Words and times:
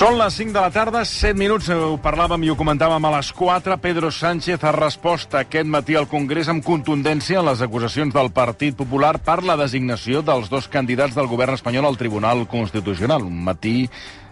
Són 0.00 0.14
les 0.16 0.32
5 0.32 0.54
de 0.54 0.60
la 0.64 0.70
tarda, 0.72 1.02
7 1.04 1.36
minuts, 1.36 1.66
ho 1.68 1.98
parlàvem 2.00 2.46
i 2.46 2.48
ho 2.48 2.54
comentàvem 2.56 3.04
a 3.04 3.10
les 3.18 3.28
4. 3.36 3.74
Pedro 3.82 4.08
Sánchez 4.08 4.62
ha 4.64 4.70
respost 4.72 5.34
aquest 5.36 5.68
matí 5.68 5.92
al 5.98 6.06
Congrés 6.08 6.48
amb 6.48 6.64
contundència 6.64 7.42
a 7.42 7.44
les 7.44 7.60
acusacions 7.60 8.14
del 8.14 8.30
Partit 8.32 8.78
Popular 8.78 9.18
per 9.20 9.42
la 9.44 9.58
designació 9.60 10.22
dels 10.24 10.48
dos 10.48 10.70
candidats 10.72 11.12
del 11.18 11.28
govern 11.28 11.52
espanyol 11.58 11.90
al 11.90 12.00
Tribunal 12.00 12.46
Constitucional. 12.48 13.28
Un 13.28 13.44
matí 13.44 13.90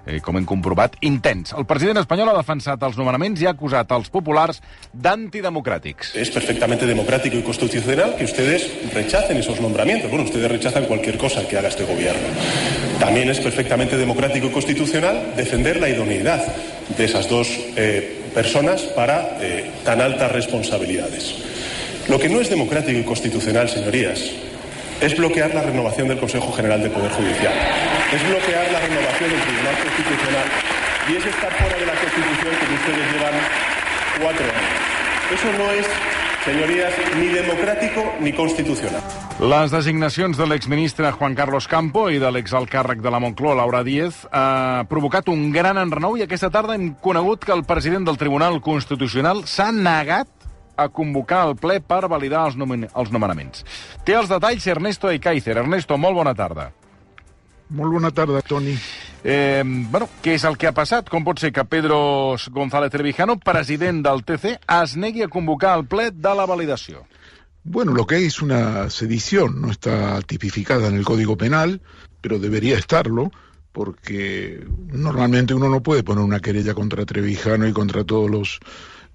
eh, 0.09 0.20
com 0.25 0.38
hem 0.38 0.46
comprovat, 0.48 0.96
intens. 1.04 1.52
El 1.52 1.66
president 1.68 2.00
espanyol 2.00 2.32
ha 2.32 2.36
defensat 2.38 2.82
els 2.82 2.96
nomenaments 2.98 3.43
i 3.43 3.46
ha 3.46 3.52
acusat 3.54 3.93
els 3.95 4.09
populars 4.11 4.62
d'antidemocràtics. 4.92 6.14
Es 6.16 6.32
perfectamente 6.34 6.86
democrático 6.86 7.36
y 7.36 7.42
constitucional 7.42 8.16
que 8.16 8.24
ustedes 8.24 8.66
rechacen 8.95 9.36
esos 9.36 9.60
nombramientos. 9.60 10.10
Bueno, 10.10 10.24
ustedes 10.24 10.50
rechazan 10.50 10.86
cualquier 10.86 11.18
cosa 11.18 11.46
que 11.46 11.59
haga 11.59 11.68
este 11.68 11.84
gobierno. 11.84 12.27
También 12.98 13.28
es 13.28 13.41
perfectamente 13.41 13.97
democrático 13.97 14.47
y 14.47 14.50
constitucional 14.50 15.34
defender 15.36 15.78
la 15.78 15.88
idoneidad 15.88 16.42
de 16.97 17.05
esas 17.05 17.28
dos 17.28 17.48
eh, 17.77 18.25
personas 18.34 18.83
para 18.83 19.38
eh, 19.41 19.70
tan 19.84 20.00
altas 20.00 20.33
responsabilidades. 20.33 21.34
Lo 22.09 22.19
que 22.19 22.28
no 22.28 22.41
es 22.41 22.48
democrático 22.48 22.98
y 22.98 23.05
constitucional, 23.05 23.69
señorías, 23.69 24.48
es 25.01 25.16
bloquear 25.16 25.55
la 25.55 25.62
renovación 25.62 26.09
del 26.09 26.19
Consejo 26.19 26.52
General 26.52 26.80
del 26.80 26.91
Poder 26.91 27.11
Judicial, 27.12 27.52
es 28.12 28.29
bloquear 28.29 28.73
la 28.73 28.80
renovación 28.80 29.30
del 29.30 29.41
Tribunal 29.41 29.77
Constitucional 29.83 30.47
y 31.09 31.16
es 31.16 31.27
estar 31.27 31.52
fuera 31.52 31.77
de 31.79 31.87
la 31.87 31.95
Constitución 31.95 32.52
que 32.59 32.75
ustedes 32.75 33.12
llevan 33.12 33.34
cuatro 34.20 34.45
años. 34.45 34.89
Eso 35.33 35.53
no 35.59 35.70
es, 35.70 35.87
señorías, 36.45 36.92
ni 37.16 37.27
democrático 37.29 38.15
ni 38.20 38.33
constitucional. 38.33 39.03
Les 39.39 39.70
designacions 39.70 40.37
de 40.37 40.47
l'exministre 40.48 41.12
Juan 41.12 41.37
Carlos 41.39 41.69
Campo 41.69 42.09
i 42.11 42.19
de 42.19 42.33
l'exalcàrrec 42.34 42.98
de 43.05 43.12
la 43.12 43.20
Moncloa, 43.23 43.55
Laura 43.61 43.84
Díez, 43.87 44.25
ha 44.33 44.83
provocat 44.91 45.28
un 45.31 45.53
gran 45.55 45.78
enrenou 45.78 46.17
i 46.19 46.25
aquesta 46.25 46.50
tarda 46.50 46.75
hem 46.75 46.97
conegut 47.05 47.44
que 47.47 47.55
el 47.55 47.62
president 47.69 48.09
del 48.09 48.19
Tribunal 48.19 48.59
Constitucional 48.65 49.44
s'ha 49.47 49.70
negat 49.70 50.38
a 50.79 50.89
convocar 50.95 51.45
el 51.48 51.57
ple 51.59 51.81
per 51.83 52.07
validar 52.09 52.47
els, 52.47 52.57
nomen 52.57 52.87
els 52.89 53.11
nomenaments. 53.15 53.65
Té 54.07 54.15
els 54.15 54.31
detalls 54.31 54.67
Ernesto 54.71 55.11
Ekaizer. 55.11 55.59
Ernesto, 55.65 55.98
molt 55.98 56.17
bona 56.17 56.34
tarda. 56.39 56.71
Molt 57.69 57.93
bona 57.93 58.11
tarda, 58.17 58.41
Toni. 58.41 58.73
Eh, 59.25 59.62
bueno, 59.65 60.09
què 60.23 60.39
és 60.39 60.45
el 60.49 60.56
que 60.56 60.71
ha 60.71 60.73
passat? 60.77 61.11
Com 61.12 61.27
pot 61.27 61.43
ser 61.43 61.51
que 61.53 61.67
Pedro 61.69 61.99
González 62.55 62.95
Trevijano, 62.95 63.37
president 63.43 64.01
del 64.06 64.23
TC, 64.25 64.55
es 64.79 64.97
negui 64.97 65.27
a 65.27 65.29
convocar 65.29 65.75
el 65.77 65.84
ple 65.91 66.11
de 66.15 66.34
la 66.39 66.47
validació? 66.49 67.05
Bueno, 67.65 67.93
lo 67.93 68.06
que 68.06 68.15
hay 68.15 68.25
es 68.25 68.41
una 68.41 68.89
sedición, 68.89 69.61
no 69.61 69.71
está 69.71 70.23
tipificada 70.23 70.89
en 70.89 70.97
el 70.97 71.05
Código 71.05 71.37
Penal, 71.37 71.83
pero 72.23 72.39
debería 72.39 72.79
estarlo, 72.79 73.31
porque 73.73 74.65
normalmente 74.91 75.53
uno 75.53 75.69
no 75.69 75.83
puede 75.83 76.03
poner 76.03 76.25
una 76.25 76.41
querella 76.41 76.73
contra 76.73 77.05
Trevijano 77.05 77.67
y 77.69 77.73
contra 77.73 78.05
todos 78.05 78.31
los 78.31 78.61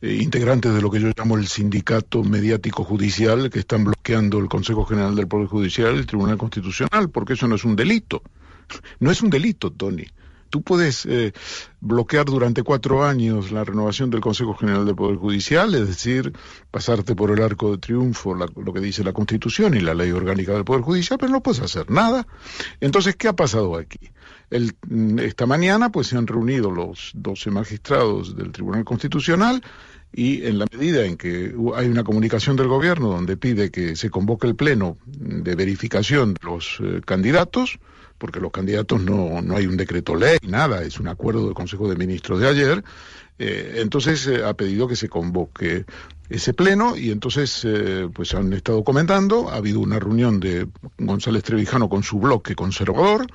eh, 0.03 0.19
integrantes 0.21 0.73
de 0.73 0.81
lo 0.81 0.91
que 0.91 0.99
yo 0.99 1.11
llamo 1.15 1.37
el 1.37 1.47
sindicato 1.47 2.25
mediático 2.25 2.83
judicial 2.83 3.49
que 3.49 3.59
están 3.59 3.85
bloqueando 3.85 4.37
el 4.37 4.49
Consejo 4.49 4.83
General 4.83 5.15
del 5.15 5.29
Poder 5.29 5.47
Judicial 5.47 5.95
el 5.95 6.05
Tribunal 6.05 6.37
Constitucional, 6.37 7.09
porque 7.09 7.33
eso 7.33 7.47
no 7.47 7.55
es 7.55 7.63
un 7.63 7.77
delito. 7.77 8.21
No 8.99 9.11
es 9.11 9.21
un 9.21 9.29
delito, 9.29 9.71
Tony. 9.71 10.05
Tú 10.49 10.61
puedes 10.61 11.05
eh, 11.05 11.31
bloquear 11.79 12.25
durante 12.25 12.63
cuatro 12.63 13.05
años 13.05 13.51
la 13.51 13.63
renovación 13.63 14.09
del 14.09 14.19
Consejo 14.19 14.53
General 14.55 14.85
del 14.85 14.95
Poder 14.95 15.15
Judicial, 15.15 15.73
es 15.73 15.87
decir, 15.87 16.33
pasarte 16.69 17.15
por 17.15 17.31
el 17.31 17.41
arco 17.41 17.71
de 17.71 17.77
triunfo 17.77 18.35
lo 18.35 18.73
que 18.73 18.79
dice 18.81 19.05
la 19.05 19.13
Constitución 19.13 19.73
y 19.73 19.79
la 19.79 19.93
ley 19.93 20.11
orgánica 20.11 20.51
del 20.51 20.65
Poder 20.65 20.81
Judicial, 20.81 21.17
pero 21.17 21.31
no 21.31 21.41
puedes 21.41 21.61
hacer 21.61 21.89
nada. 21.89 22.27
Entonces, 22.81 23.15
¿qué 23.15 23.29
ha 23.29 23.33
pasado 23.33 23.77
aquí? 23.77 24.11
El, 24.49 24.75
esta 25.21 25.45
mañana, 25.45 25.91
pues 25.91 26.07
se 26.07 26.17
han 26.17 26.27
reunido 26.27 26.69
los 26.69 27.11
12 27.15 27.49
magistrados 27.49 28.35
del 28.35 28.51
Tribunal 28.51 28.83
Constitucional 28.83 29.63
y 30.13 30.45
en 30.45 30.59
la 30.59 30.67
medida 30.71 31.05
en 31.05 31.17
que 31.17 31.55
hay 31.75 31.87
una 31.87 32.03
comunicación 32.03 32.55
del 32.55 32.67
gobierno 32.67 33.09
donde 33.09 33.35
pide 33.35 33.71
que 33.71 33.95
se 33.95 34.11
convoque 34.11 34.47
el 34.47 34.55
pleno 34.55 34.97
de 35.07 35.55
verificación 35.55 36.35
de 36.35 36.39
los 36.43 36.77
eh, 36.81 37.01
candidatos, 37.03 37.79
porque 38.19 38.39
los 38.39 38.51
candidatos 38.51 39.01
no, 39.01 39.41
no 39.41 39.57
hay 39.57 39.65
un 39.65 39.75
decreto 39.75 40.15
ley, 40.15 40.37
nada, 40.47 40.83
es 40.83 40.99
un 40.99 41.07
acuerdo 41.07 41.45
del 41.45 41.55
Consejo 41.55 41.89
de 41.89 41.95
Ministros 41.95 42.39
de 42.39 42.47
ayer, 42.47 42.83
eh, 43.39 43.77
entonces 43.77 44.27
eh, 44.27 44.43
ha 44.45 44.53
pedido 44.53 44.87
que 44.87 44.95
se 44.95 45.09
convoque 45.09 45.85
ese 46.29 46.53
pleno 46.53 46.95
y 46.95 47.11
entonces 47.11 47.67
pues 48.13 48.33
han 48.33 48.53
estado 48.53 48.83
comentando, 48.83 49.49
ha 49.49 49.55
habido 49.55 49.81
una 49.81 49.99
reunión 49.99 50.39
de 50.39 50.67
González 50.97 51.43
Trevijano 51.43 51.89
con 51.89 52.01
su 52.01 52.19
bloque 52.19 52.55
conservador 52.55 53.27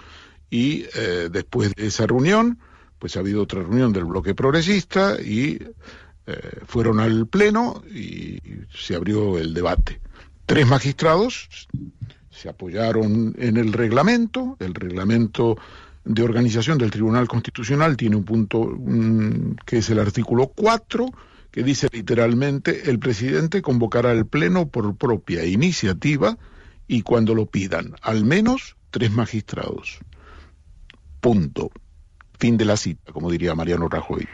y 0.50 0.84
después 1.30 1.74
de 1.76 1.86
esa 1.86 2.06
reunión 2.06 2.58
pues 2.98 3.16
ha 3.16 3.20
habido 3.20 3.42
otra 3.42 3.60
reunión 3.60 3.92
del 3.92 4.04
bloque 4.04 4.34
progresista 4.34 5.20
y 5.20 5.60
eh, 6.30 6.60
fueron 6.66 7.00
al 7.00 7.26
pleno 7.26 7.82
y 7.90 8.38
se 8.70 8.94
abrió 8.94 9.38
el 9.38 9.54
debate. 9.54 9.98
Tres 10.44 10.66
magistrados 10.66 11.48
se 12.30 12.50
apoyaron 12.50 13.34
en 13.38 13.56
el 13.56 13.72
reglamento, 13.72 14.58
el 14.60 14.74
reglamento 14.74 15.56
de 16.04 16.22
organización 16.22 16.76
del 16.76 16.90
Tribunal 16.90 17.28
Constitucional 17.28 17.96
tiene 17.96 18.16
un 18.16 18.24
punto 18.24 18.78
que 19.64 19.78
es 19.78 19.88
el 19.88 19.98
artículo 19.98 20.48
4, 20.48 21.06
que 21.50 21.62
dice 21.62 21.88
literalmente 21.90 22.90
el 22.90 22.98
presidente 22.98 23.62
convocará 23.62 24.12
el 24.12 24.26
pleno 24.26 24.68
por 24.68 24.96
propia 24.96 25.46
iniciativa 25.46 26.36
y 26.86 27.00
cuando 27.02 27.34
lo 27.34 27.46
pidan 27.46 27.94
al 28.02 28.26
menos 28.26 28.76
tres 28.90 29.10
magistrados. 29.12 29.98
Punto. 31.22 31.70
Fin 32.38 32.58
de 32.58 32.66
la 32.66 32.76
cita, 32.76 33.12
como 33.12 33.30
diría 33.30 33.54
Mariano 33.54 33.88
Rajoy. 33.88 34.28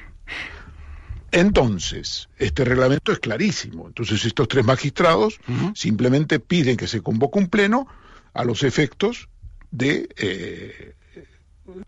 Entonces, 1.34 2.28
este 2.38 2.64
reglamento 2.64 3.10
es 3.10 3.18
clarísimo. 3.18 3.88
Entonces, 3.88 4.24
estos 4.24 4.46
tres 4.46 4.64
magistrados 4.64 5.40
uh 5.48 5.52
-huh. 5.52 5.76
simplemente 5.76 6.38
piden 6.38 6.76
que 6.76 6.86
se 6.86 7.02
convoque 7.02 7.40
un 7.40 7.48
pleno 7.48 7.88
a 8.32 8.44
los 8.44 8.62
efectos 8.62 9.28
de 9.72 10.08
eh, 10.16 10.94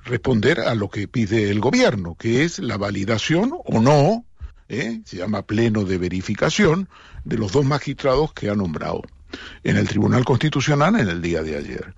responder 0.05 0.61
a 0.61 0.75
lo 0.75 0.89
que 0.89 1.07
pide 1.07 1.51
el 1.51 1.61
gobierno, 1.61 2.17
que 2.17 2.43
es 2.43 2.59
la 2.59 2.77
validación 2.77 3.53
o 3.65 3.81
no, 3.81 4.25
¿eh? 4.69 5.01
se 5.05 5.19
llama 5.19 5.43
pleno 5.47 5.85
de 5.85 5.99
verificación, 5.99 6.89
de 7.25 7.39
los 7.39 7.53
dos 7.53 7.65
magistrados 7.65 8.33
que 8.33 8.51
ha 8.51 8.55
nombrado 8.55 9.03
en 9.63 9.77
el 9.77 9.89
Tribunal 9.89 10.25
Constitucional 10.25 10.99
en 10.99 11.09
el 11.09 11.23
día 11.23 11.43
de 11.43 11.57
ayer. 11.57 11.95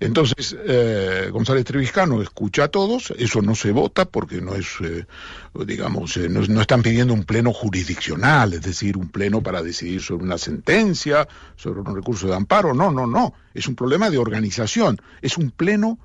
Entonces, 0.00 0.56
eh, 0.66 1.28
González 1.30 1.64
Treviscano 1.66 2.22
escucha 2.22 2.64
a 2.64 2.68
todos, 2.68 3.12
eso 3.18 3.42
no 3.42 3.54
se 3.54 3.70
vota 3.70 4.06
porque 4.06 4.40
no 4.40 4.54
es, 4.54 4.66
eh, 4.82 5.04
digamos, 5.66 6.16
eh, 6.16 6.30
no, 6.30 6.40
no, 6.40 6.62
están 6.62 6.82
pidiendo 6.82 7.12
un 7.12 7.24
pleno 7.24 7.52
jurisdiccional, 7.52 8.54
es 8.54 8.62
decir, 8.62 8.96
un 8.96 9.10
pleno 9.10 9.42
para 9.42 9.62
decidir 9.62 10.00
sobre 10.00 10.24
una 10.24 10.38
sentencia, 10.38 11.28
sobre 11.54 11.80
un 11.80 11.94
recurso 11.94 12.26
de 12.28 12.34
amparo, 12.34 12.72
no, 12.72 12.90
no, 12.90 13.06
no, 13.06 13.34
es 13.52 13.68
un 13.68 13.74
problema 13.74 14.08
de 14.08 14.16
organización, 14.16 15.00
es 15.20 15.36
un 15.36 15.50
pleno 15.50 15.98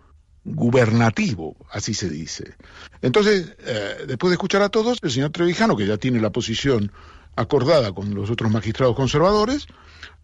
gubernativo, 0.43 1.55
así 1.71 1.93
se 1.93 2.09
dice. 2.09 2.53
Entonces, 3.01 3.55
eh, 3.65 4.05
después 4.07 4.29
de 4.29 4.35
escuchar 4.35 4.61
a 4.61 4.69
todos, 4.69 4.99
el 5.01 5.11
señor 5.11 5.31
Trevijano, 5.31 5.75
que 5.75 5.87
ya 5.87 5.97
tiene 5.97 6.19
la 6.19 6.31
posición 6.31 6.91
acordada 7.35 7.91
con 7.93 8.13
los 8.13 8.29
otros 8.29 8.51
magistrados 8.51 8.95
conservadores, 8.95 9.67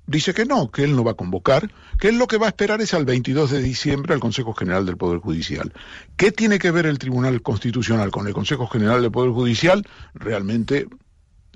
dice 0.08 0.34
que 0.34 0.46
no, 0.46 0.72
que 0.72 0.84
él 0.84 0.96
no 0.96 1.04
va 1.04 1.12
a 1.12 1.16
convocar, 1.16 1.72
que 2.00 2.10
él 2.10 2.18
lo 2.18 2.28
que 2.28 2.38
va 2.38 2.48
a 2.48 2.50
esperar 2.50 2.82
es 2.82 2.94
al 2.94 3.06
22 3.06 3.52
de 3.52 3.62
diciembre 3.62 4.14
al 4.14 4.20
Consejo 4.20 4.54
General 4.54 4.86
del 4.86 4.98
Poder 4.98 5.20
Judicial. 5.20 5.74
¿Qué 6.18 6.32
tiene 6.32 6.60
que 6.60 6.72
ver 6.72 6.86
el 6.86 7.00
Tribunal 7.00 7.42
Constitucional 7.42 8.12
con 8.12 8.28
el 8.28 8.34
Consejo 8.34 8.68
General 8.68 9.02
del 9.02 9.12
Poder 9.12 9.32
Judicial? 9.32 9.88
Realmente 10.14 10.88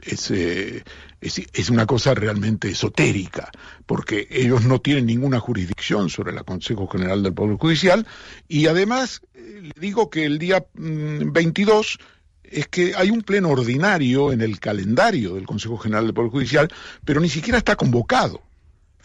es, 0.02 0.30
eh, 0.32 0.84
es, 1.22 1.70
una 1.70 1.86
cosa 1.86 2.14
realmente 2.14 2.70
esotérica, 2.70 3.50
porque 3.86 4.28
ellos 4.30 4.64
no 4.66 4.80
tienen 4.80 5.06
ninguna 5.06 5.40
jurisdicción 5.40 6.10
sobre 6.10 6.34
el 6.34 6.44
Consejo 6.44 6.88
General 6.88 7.24
del 7.24 7.34
Poder 7.34 7.58
Judicial 7.58 8.06
y 8.48 8.68
además 8.68 9.22
eh, 9.34 9.62
le 9.64 9.82
digo 9.82 10.10
que 10.10 10.26
el 10.26 10.38
día 10.38 10.66
mmm, 10.74 11.32
22 11.32 12.00
es 12.52 12.68
que 12.68 12.94
hay 12.96 13.12
un 13.12 13.22
pleno 13.22 13.50
ordinario 13.50 14.32
en 14.32 14.42
el 14.42 14.60
calendario 14.60 15.36
del 15.36 15.46
Consejo 15.46 15.78
General 15.78 16.06
del 16.06 16.14
Poder 16.14 16.32
Judicial, 16.32 16.72
pero 17.04 17.20
ni 17.20 17.30
siquiera 17.30 17.58
está 17.58 17.76
convocado. 17.76 18.42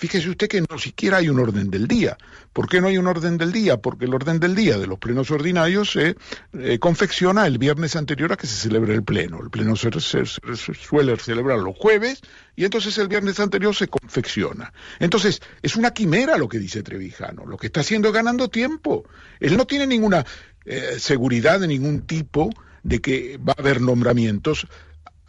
Fíjese 0.01 0.31
usted 0.31 0.49
que 0.49 0.63
no 0.63 0.79
siquiera 0.79 1.19
hay 1.19 1.29
un 1.29 1.39
orden 1.39 1.71
del 1.71 1.87
día. 1.87 2.17
¿Por 2.55 2.71
qué 2.71 2.81
no 2.81 2.87
hay 2.87 2.97
un 2.97 3.07
orden 3.07 3.37
del 3.37 3.53
día? 3.53 3.77
Porque 3.77 4.07
el 4.07 4.15
orden 4.15 4.41
del 4.41 4.55
día 4.55 4.79
de 4.79 4.87
los 4.87 4.99
plenos 4.99 5.31
ordinarios 5.31 5.91
se 5.91 6.17
eh, 6.59 6.79
confecciona 6.79 7.47
el 7.47 7.59
viernes 7.59 7.97
anterior 7.97 8.33
a 8.33 8.39
que 8.39 8.47
se 8.47 8.55
celebre 8.55 8.95
el 8.95 9.03
pleno. 9.03 9.43
El 9.43 9.51
pleno 9.51 9.77
se, 9.77 9.91
suele 10.25 11.19
celebrar 11.19 11.59
los 11.59 11.77
jueves 11.77 12.23
y 12.57 12.65
entonces 12.65 12.97
el 12.97 13.09
viernes 13.09 13.41
anterior 13.41 13.75
se 13.75 13.89
confecciona. 13.89 14.73
Entonces, 15.01 15.43
es 15.61 15.77
una 15.77 15.91
quimera 15.91 16.39
lo 16.39 16.49
que 16.49 16.59
dice 16.59 16.83
Trevijano. 16.83 17.45
Lo 17.45 17.59
que 17.59 17.67
está 17.67 17.81
haciendo 17.81 18.09
es 18.09 18.15
ganando 18.15 18.49
tiempo. 18.49 19.05
Él 19.39 19.55
no 19.59 19.67
tiene 19.67 19.87
ninguna 19.87 20.25
eh, 20.65 20.97
seguridad 20.99 21.61
de 21.61 21.69
ningún 21.69 22.07
tipo 22.07 22.49
de 22.83 23.01
que 23.01 23.39
va 23.39 23.55
a 23.57 23.61
haber 23.61 23.81
nombramientos 23.81 24.67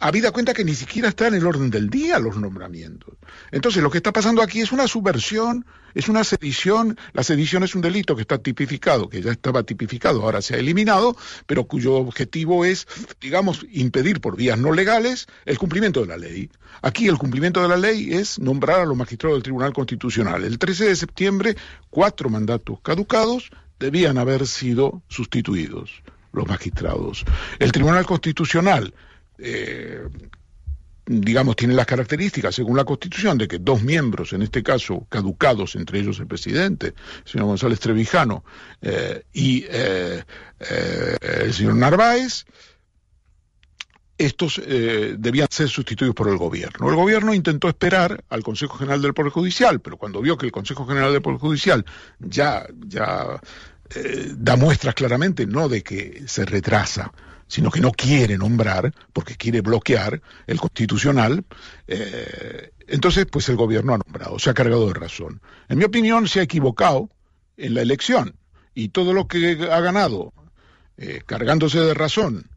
habida 0.02 0.32
cuenta 0.32 0.52
que 0.52 0.64
ni 0.64 0.74
siquiera 0.74 1.08
está 1.08 1.28
en 1.28 1.34
el 1.34 1.46
orden 1.46 1.70
del 1.70 1.88
día 1.88 2.18
los 2.18 2.36
nombramientos. 2.36 3.14
Entonces, 3.52 3.82
lo 3.82 3.90
que 3.90 3.98
está 3.98 4.12
pasando 4.12 4.42
aquí 4.42 4.60
es 4.60 4.72
una 4.72 4.88
subversión, 4.88 5.64
es 5.94 6.08
una 6.08 6.24
sedición. 6.24 6.98
La 7.12 7.22
sedición 7.22 7.62
es 7.62 7.76
un 7.76 7.82
delito 7.82 8.16
que 8.16 8.22
está 8.22 8.38
tipificado, 8.38 9.08
que 9.08 9.22
ya 9.22 9.30
estaba 9.30 9.62
tipificado, 9.62 10.22
ahora 10.22 10.42
se 10.42 10.56
ha 10.56 10.58
eliminado, 10.58 11.16
pero 11.46 11.64
cuyo 11.64 11.94
objetivo 11.94 12.64
es, 12.64 12.88
digamos, 13.20 13.64
impedir 13.70 14.20
por 14.20 14.36
vías 14.36 14.58
no 14.58 14.72
legales 14.72 15.28
el 15.44 15.58
cumplimiento 15.58 16.00
de 16.00 16.08
la 16.08 16.16
ley. 16.16 16.50
Aquí 16.82 17.06
el 17.06 17.16
cumplimiento 17.16 17.62
de 17.62 17.68
la 17.68 17.76
ley 17.76 18.12
es 18.12 18.40
nombrar 18.40 18.80
a 18.80 18.84
los 18.84 18.96
magistrados 18.96 19.36
del 19.36 19.44
Tribunal 19.44 19.72
Constitucional. 19.72 20.42
El 20.42 20.58
13 20.58 20.86
de 20.86 20.96
septiembre, 20.96 21.56
cuatro 21.90 22.28
mandatos 22.28 22.80
caducados 22.82 23.50
debían 23.78 24.18
haber 24.18 24.48
sido 24.48 25.02
sustituidos 25.08 26.02
los 26.32 26.46
magistrados. 26.46 27.24
El 27.58 27.72
Tribunal 27.72 28.06
Constitucional 28.06 28.92
eh, 29.38 30.08
digamos, 31.04 31.56
tiene 31.56 31.74
las 31.74 31.86
características, 31.86 32.54
según 32.54 32.76
la 32.76 32.84
Constitución, 32.84 33.36
de 33.36 33.48
que 33.48 33.58
dos 33.58 33.82
miembros, 33.82 34.32
en 34.32 34.42
este 34.42 34.62
caso 34.62 35.04
caducados, 35.08 35.74
entre 35.74 35.98
ellos 35.98 36.20
el 36.20 36.28
presidente, 36.28 36.94
el 37.24 37.30
señor 37.30 37.48
González 37.48 37.80
Trevijano, 37.80 38.44
eh, 38.80 39.24
y 39.32 39.64
eh, 39.68 40.22
el 40.60 41.52
señor 41.52 41.74
Narváez, 41.74 42.44
estos 44.16 44.62
debían 44.64 45.48
ser 45.50 45.68
sustituidos 45.68 46.14
por 46.14 46.28
el 46.28 46.36
gobierno. 46.36 46.88
El 46.88 46.94
gobierno 46.94 47.34
intentó 47.34 47.68
esperar 47.68 48.22
al 48.28 48.44
Consejo 48.44 48.78
General 48.78 49.02
del 49.02 49.14
Poder 49.14 49.32
Judicial, 49.32 49.80
pero 49.80 49.96
cuando 49.96 50.20
vio 50.20 50.38
que 50.38 50.46
el 50.46 50.52
Consejo 50.52 50.86
General 50.86 51.12
del 51.12 51.22
Poder 51.22 51.40
Judicial 51.40 51.84
ya, 52.20 52.64
ya 52.86 53.40
da 54.36 54.56
muestras 54.56 54.94
claramente, 54.94 55.46
no 55.46 55.68
de 55.68 55.82
que 55.82 56.22
se 56.26 56.44
retrasa, 56.44 57.12
sino 57.52 57.70
que 57.70 57.80
no 57.80 57.92
quiere 57.92 58.38
nombrar, 58.38 58.94
porque 59.12 59.36
quiere 59.36 59.60
bloquear 59.60 60.22
el 60.46 60.58
constitucional, 60.58 61.44
eh, 61.86 62.72
entonces 62.86 63.26
pues 63.30 63.48
el 63.50 63.56
gobierno 63.56 63.92
ha 63.92 63.98
nombrado, 63.98 64.38
se 64.38 64.48
ha 64.48 64.54
cargado 64.54 64.86
de 64.86 64.94
razón. 64.94 65.42
En 65.68 65.76
mi 65.76 65.84
opinión 65.84 66.28
se 66.28 66.40
ha 66.40 66.44
equivocado 66.44 67.10
en 67.58 67.74
la 67.74 67.82
elección 67.82 68.36
y 68.74 68.88
todo 68.88 69.12
lo 69.12 69.28
que 69.28 69.68
ha 69.70 69.80
ganado 69.80 70.32
eh, 70.96 71.20
cargándose 71.26 71.78
de 71.80 71.92
razón 71.92 72.48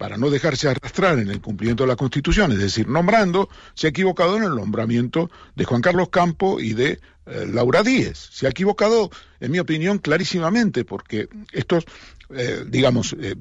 para 0.00 0.16
no 0.16 0.30
dejarse 0.30 0.66
arrastrar 0.66 1.18
en 1.18 1.28
el 1.28 1.42
cumplimiento 1.42 1.82
de 1.82 1.88
la 1.88 1.96
Constitución, 1.96 2.52
es 2.52 2.58
decir, 2.58 2.88
nombrando, 2.88 3.50
se 3.74 3.86
ha 3.86 3.90
equivocado 3.90 4.38
en 4.38 4.44
el 4.44 4.54
nombramiento 4.56 5.30
de 5.54 5.64
Juan 5.64 5.82
Carlos 5.82 6.08
Campo 6.08 6.58
y 6.58 6.72
de 6.72 7.00
eh, 7.26 7.46
Laura 7.46 7.82
Díez. 7.82 8.30
Se 8.32 8.46
ha 8.46 8.50
equivocado, 8.50 9.10
en 9.40 9.50
mi 9.52 9.58
opinión, 9.58 9.98
clarísimamente, 9.98 10.86
porque 10.86 11.28
estos 11.52 11.84
eh, 12.30 12.64
digamos, 12.66 13.14
eh, 13.20 13.34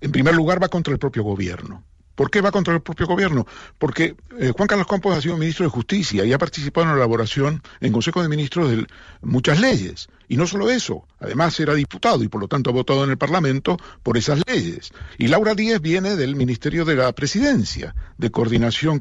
en 0.00 0.12
primer 0.12 0.34
lugar 0.34 0.62
va 0.62 0.68
contra 0.68 0.92
el 0.92 0.98
propio 0.98 1.22
gobierno. 1.22 1.82
¿Por 2.14 2.30
qué 2.30 2.40
va 2.40 2.52
contra 2.52 2.74
el 2.74 2.80
propio 2.80 3.06
gobierno? 3.06 3.46
Porque 3.78 4.14
eh, 4.38 4.52
Juan 4.56 4.68
Carlos 4.68 4.86
Campos 4.86 5.16
ha 5.16 5.20
sido 5.20 5.36
ministro 5.36 5.64
de 5.64 5.70
Justicia 5.70 6.24
y 6.24 6.32
ha 6.32 6.38
participado 6.38 6.84
en 6.84 6.90
la 6.90 6.96
elaboración 6.98 7.62
en 7.80 7.92
Consejo 7.92 8.22
de 8.22 8.28
Ministros 8.28 8.70
de 8.70 8.86
muchas 9.20 9.60
leyes. 9.60 10.08
Y 10.28 10.36
no 10.36 10.46
solo 10.46 10.70
eso, 10.70 11.06
además 11.20 11.58
era 11.60 11.74
diputado 11.74 12.22
y 12.22 12.28
por 12.28 12.40
lo 12.40 12.48
tanto 12.48 12.70
ha 12.70 12.72
votado 12.72 13.04
en 13.04 13.10
el 13.10 13.18
Parlamento 13.18 13.76
por 14.02 14.16
esas 14.16 14.42
leyes. 14.46 14.90
Y 15.18 15.28
Laura 15.28 15.54
Díez 15.54 15.80
viene 15.80 16.16
del 16.16 16.36
Ministerio 16.36 16.84
de 16.84 16.96
la 16.96 17.12
Presidencia, 17.12 17.94
de 18.16 18.30
Coordinación, 18.30 19.00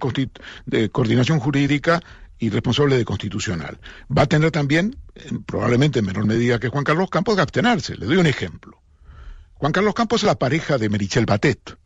de 0.65 0.89
coordinación 0.89 1.39
Jurídica 1.39 2.01
y 2.39 2.49
responsable 2.49 2.97
de 2.97 3.05
Constitucional. 3.05 3.79
Va 4.15 4.23
a 4.23 4.27
tener 4.27 4.51
también, 4.51 4.97
probablemente 5.45 5.99
en 5.99 6.05
menor 6.05 6.25
medida 6.25 6.59
que 6.59 6.67
Juan 6.67 6.83
Carlos 6.83 7.09
Campos, 7.09 7.37
de 7.37 7.41
abstenerse. 7.41 7.95
Le 7.95 8.05
doy 8.05 8.17
un 8.17 8.27
ejemplo. 8.27 8.81
Juan 9.53 9.71
Carlos 9.71 9.93
Campos 9.93 10.23
es 10.23 10.27
la 10.27 10.35
pareja 10.35 10.77
de 10.77 10.89
Merichel 10.89 11.25
Batet. 11.25 11.77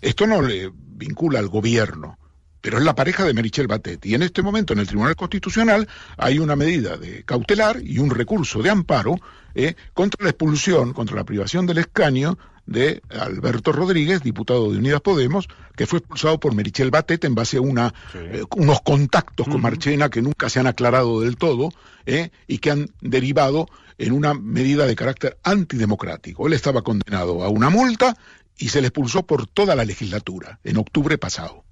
Esto 0.00 0.26
no 0.28 0.42
le 0.42 0.70
vincula 0.72 1.40
al 1.40 1.48
gobierno, 1.48 2.19
pero 2.60 2.78
es 2.78 2.84
la 2.84 2.94
pareja 2.94 3.24
de 3.24 3.34
Merichel 3.34 3.66
Batet. 3.66 4.04
Y 4.06 4.14
en 4.14 4.22
este 4.22 4.42
momento 4.42 4.72
en 4.72 4.80
el 4.80 4.86
Tribunal 4.86 5.16
Constitucional 5.16 5.88
hay 6.16 6.38
una 6.38 6.56
medida 6.56 6.96
de 6.96 7.24
cautelar 7.24 7.80
y 7.82 7.98
un 7.98 8.10
recurso 8.10 8.62
de 8.62 8.70
amparo 8.70 9.16
eh, 9.54 9.74
contra 9.94 10.24
la 10.24 10.30
expulsión, 10.30 10.92
contra 10.92 11.16
la 11.16 11.24
privación 11.24 11.66
del 11.66 11.78
escaño 11.78 12.38
de 12.66 13.02
Alberto 13.10 13.72
Rodríguez, 13.72 14.22
diputado 14.22 14.70
de 14.70 14.78
Unidas 14.78 15.00
Podemos, 15.00 15.48
que 15.76 15.86
fue 15.86 15.98
expulsado 15.98 16.38
por 16.38 16.54
Merichel 16.54 16.90
Batet 16.90 17.24
en 17.24 17.34
base 17.34 17.56
a 17.56 17.60
una, 17.60 17.92
eh, 18.14 18.44
unos 18.56 18.80
contactos 18.82 19.48
con 19.48 19.60
Marchena 19.60 20.08
que 20.08 20.22
nunca 20.22 20.48
se 20.48 20.60
han 20.60 20.68
aclarado 20.68 21.20
del 21.20 21.36
todo 21.36 21.70
eh, 22.06 22.30
y 22.46 22.58
que 22.58 22.70
han 22.70 22.90
derivado 23.00 23.66
en 23.98 24.12
una 24.12 24.34
medida 24.34 24.86
de 24.86 24.94
carácter 24.94 25.38
antidemocrático. 25.42 26.46
Él 26.46 26.52
estaba 26.52 26.82
condenado 26.82 27.42
a 27.42 27.48
una 27.48 27.70
multa 27.70 28.16
y 28.56 28.68
se 28.68 28.80
le 28.80 28.88
expulsó 28.88 29.24
por 29.24 29.46
toda 29.46 29.74
la 29.74 29.84
legislatura 29.84 30.60
en 30.62 30.76
octubre 30.76 31.18
pasado. 31.18 31.64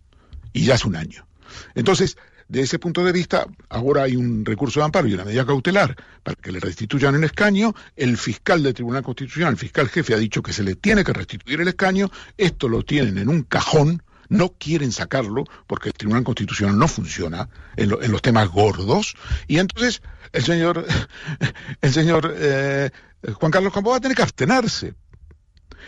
Y 0.52 0.64
ya 0.64 0.74
hace 0.74 0.88
un 0.88 0.96
año. 0.96 1.26
Entonces, 1.74 2.16
de 2.48 2.62
ese 2.62 2.78
punto 2.78 3.04
de 3.04 3.12
vista, 3.12 3.46
ahora 3.68 4.04
hay 4.04 4.16
un 4.16 4.44
recurso 4.44 4.80
de 4.80 4.86
amparo 4.86 5.06
y 5.06 5.14
una 5.14 5.24
medida 5.24 5.44
cautelar 5.44 5.94
para 6.22 6.34
que 6.34 6.50
le 6.50 6.60
restituyan 6.60 7.14
el 7.14 7.24
escaño. 7.24 7.74
El 7.94 8.16
fiscal 8.16 8.62
del 8.62 8.74
Tribunal 8.74 9.02
Constitucional, 9.02 9.52
el 9.52 9.58
fiscal 9.58 9.88
jefe, 9.88 10.14
ha 10.14 10.18
dicho 10.18 10.42
que 10.42 10.52
se 10.52 10.62
le 10.62 10.74
tiene 10.74 11.04
que 11.04 11.12
restituir 11.12 11.60
el 11.60 11.68
escaño. 11.68 12.10
Esto 12.36 12.68
lo 12.68 12.82
tienen 12.82 13.18
en 13.18 13.28
un 13.28 13.42
cajón 13.42 14.02
no 14.30 14.50
quieren 14.58 14.92
sacarlo 14.92 15.44
porque 15.66 15.88
el 15.88 15.94
Tribunal 15.94 16.24
Constitucional 16.24 16.78
no 16.78 16.86
funciona 16.86 17.48
en, 17.76 17.88
los 17.88 18.22
temas 18.22 18.48
gordos 18.48 19.16
y 19.46 19.58
entonces 19.58 20.02
el 20.32 20.44
señor 20.44 20.84
el 21.80 21.92
señor 21.92 22.34
eh, 22.36 22.90
Juan 23.34 23.50
Carlos 23.50 23.72
Campos 23.72 23.92
va 23.92 23.96
a 23.96 24.00
tener 24.00 24.16
que 24.16 24.22
abstenerse. 24.22 24.94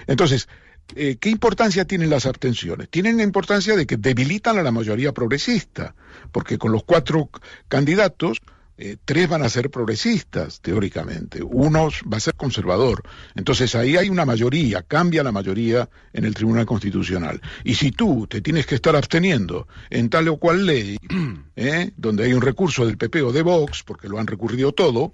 Entonces, 0.06 0.48
eh, 0.94 1.16
¿qué 1.20 1.30
importancia 1.30 1.84
tienen 1.84 2.10
las 2.10 2.26
abstenciones? 2.26 2.88
Tienen 2.88 3.16
la 3.16 3.22
importancia 3.22 3.76
de 3.76 3.86
que 3.86 3.96
debilitan 3.96 4.58
a 4.58 4.62
la 4.62 4.72
mayoría 4.72 5.12
progresista, 5.12 5.94
porque 6.32 6.58
con 6.58 6.72
los 6.72 6.84
cuatro 6.84 7.30
candidatos 7.68 8.40
eh, 8.82 8.96
tres 9.04 9.28
van 9.28 9.42
a 9.42 9.50
ser 9.50 9.68
progresistas, 9.68 10.62
teóricamente, 10.62 11.42
uno 11.42 11.90
va 12.10 12.16
a 12.16 12.20
ser 12.20 12.34
conservador. 12.34 13.02
Entonces 13.34 13.74
ahí 13.74 13.98
hay 13.98 14.08
una 14.08 14.24
mayoría, 14.24 14.80
cambia 14.80 15.22
la 15.22 15.32
mayoría 15.32 15.86
en 16.14 16.24
el 16.24 16.34
Tribunal 16.34 16.64
Constitucional. 16.64 17.42
Y 17.62 17.74
si 17.74 17.92
tú 17.92 18.26
te 18.26 18.40
tienes 18.40 18.64
que 18.64 18.76
estar 18.76 18.96
absteniendo 18.96 19.68
en 19.90 20.08
tal 20.08 20.28
o 20.28 20.38
cual 20.38 20.64
ley, 20.64 20.96
eh, 21.56 21.90
donde 21.98 22.24
hay 22.24 22.32
un 22.32 22.40
recurso 22.40 22.86
del 22.86 22.96
PP 22.96 23.20
o 23.20 23.32
de 23.32 23.42
Vox, 23.42 23.82
porque 23.82 24.08
lo 24.08 24.18
han 24.18 24.26
recurrido 24.26 24.72
todo... 24.72 25.10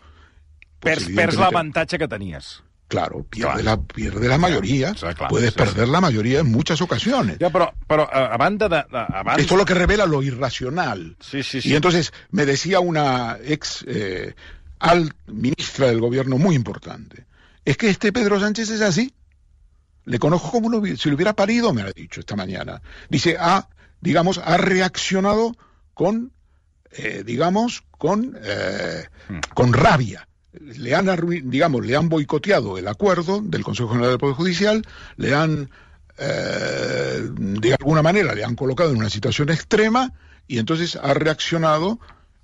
Pues 0.78 1.08
perds, 1.08 1.37
l'avantatge 1.37 1.99
que 1.99 2.06
tenías. 2.06 2.62
Claro, 2.88 3.25
pierde, 3.25 3.65
La, 3.65 3.81
pierde 3.81 4.29
la 4.29 4.38
mayoría. 4.38 4.94
Puedes 5.29 5.53
perder 5.53 5.88
la 5.88 6.00
mayoría 6.00 6.41
en 6.41 6.50
muchas 6.50 6.81
ocasiones. 6.81 7.38
Ya, 7.38 7.50
pero, 7.50 7.75
pero 7.88 8.09
a, 8.12 8.37
banda 8.37 8.69
de... 8.69 8.85
Esto 9.38 9.55
es 9.55 9.59
lo 9.59 9.65
que 9.65 9.75
revela 9.75 10.06
lo 10.06 10.23
irracional. 10.23 11.17
Sí, 11.21 11.43
sí, 11.43 11.61
sí. 11.61 11.71
Y 11.71 11.75
entonces 11.75 12.12
me 12.31 12.47
decía 12.47 12.79
una 12.79 13.38
ex 13.43 13.85
eh, 13.88 14.35
al 14.79 15.12
ministra 15.27 15.88
del 15.88 16.00
gobierno 16.00 16.38
muy 16.38 16.55
importante, 16.55 17.27
es 17.65 17.77
que 17.77 17.91
este 17.91 18.12
Pedro 18.12 18.38
Sánchez 18.38 18.71
es 18.71 18.81
así. 18.81 19.12
Le 20.05 20.21
conozco 20.21 20.52
como 20.52 20.71
si 20.97 21.09
lo 21.09 21.16
hubiera 21.16 21.35
parido, 21.35 21.73
me 21.73 21.83
ha 21.83 21.90
dicho 21.90 22.21
esta 22.21 22.37
mañana. 22.37 22.81
Dice, 23.09 23.37
ha, 23.40 23.69
digamos, 24.00 24.38
ha 24.38 24.57
reaccionado 24.57 25.57
con, 25.93 26.31
eh, 26.93 27.25
digamos, 27.26 27.83
con, 27.99 28.38
eh, 28.40 29.09
hmm. 29.28 29.40
con 29.55 29.73
rabia 29.73 30.28
le 30.60 30.94
han, 30.94 31.08
digamos, 31.44 31.84
le 31.84 31.96
han 31.96 32.08
boicoteado 32.08 32.78
el 32.78 32.88
acuerdo 32.88 33.40
del 33.42 33.64
Consejo 33.64 33.90
General 33.90 34.10
del 34.10 34.18
Poder 34.18 34.36
Judicial, 34.36 34.82
le 35.16 35.34
han, 35.34 35.70
eh, 36.18 37.28
de 37.30 37.75
alguna 37.75 38.02
manera, 38.02 38.34
le 38.34 38.44
han 38.44 38.56
colocado 38.56 38.90
en 38.90 38.98
una 38.98 39.10
situación 39.10 39.50
extrema 39.50 40.12
y 40.46 40.58
entonces 40.58 40.96
ha 40.96 41.14
reaccionado 41.14 41.98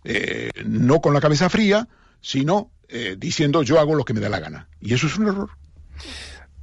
eh, 0.04 0.50
no 0.64 1.00
con 1.00 1.14
la 1.14 1.20
cabeza 1.20 1.48
fría, 1.48 1.88
sino 2.20 2.70
eh, 2.88 3.16
diciendo 3.18 3.62
yo 3.62 3.80
hago 3.80 3.94
lo 3.94 4.04
que 4.04 4.14
me 4.14 4.20
da 4.20 4.28
la 4.28 4.40
gana. 4.40 4.68
Y 4.80 4.94
eso 4.94 5.06
es 5.06 5.16
un 5.18 5.28
error. 5.28 5.50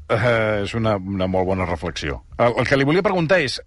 Uh, 0.10 0.64
és 0.64 0.72
una, 0.74 0.96
una 0.98 1.28
molt 1.30 1.46
bona 1.46 1.68
reflexió. 1.70 2.24
El, 2.42 2.56
el 2.58 2.66
que 2.66 2.78
li 2.80 3.02
preguntar 3.06 3.38
és, 3.46 3.60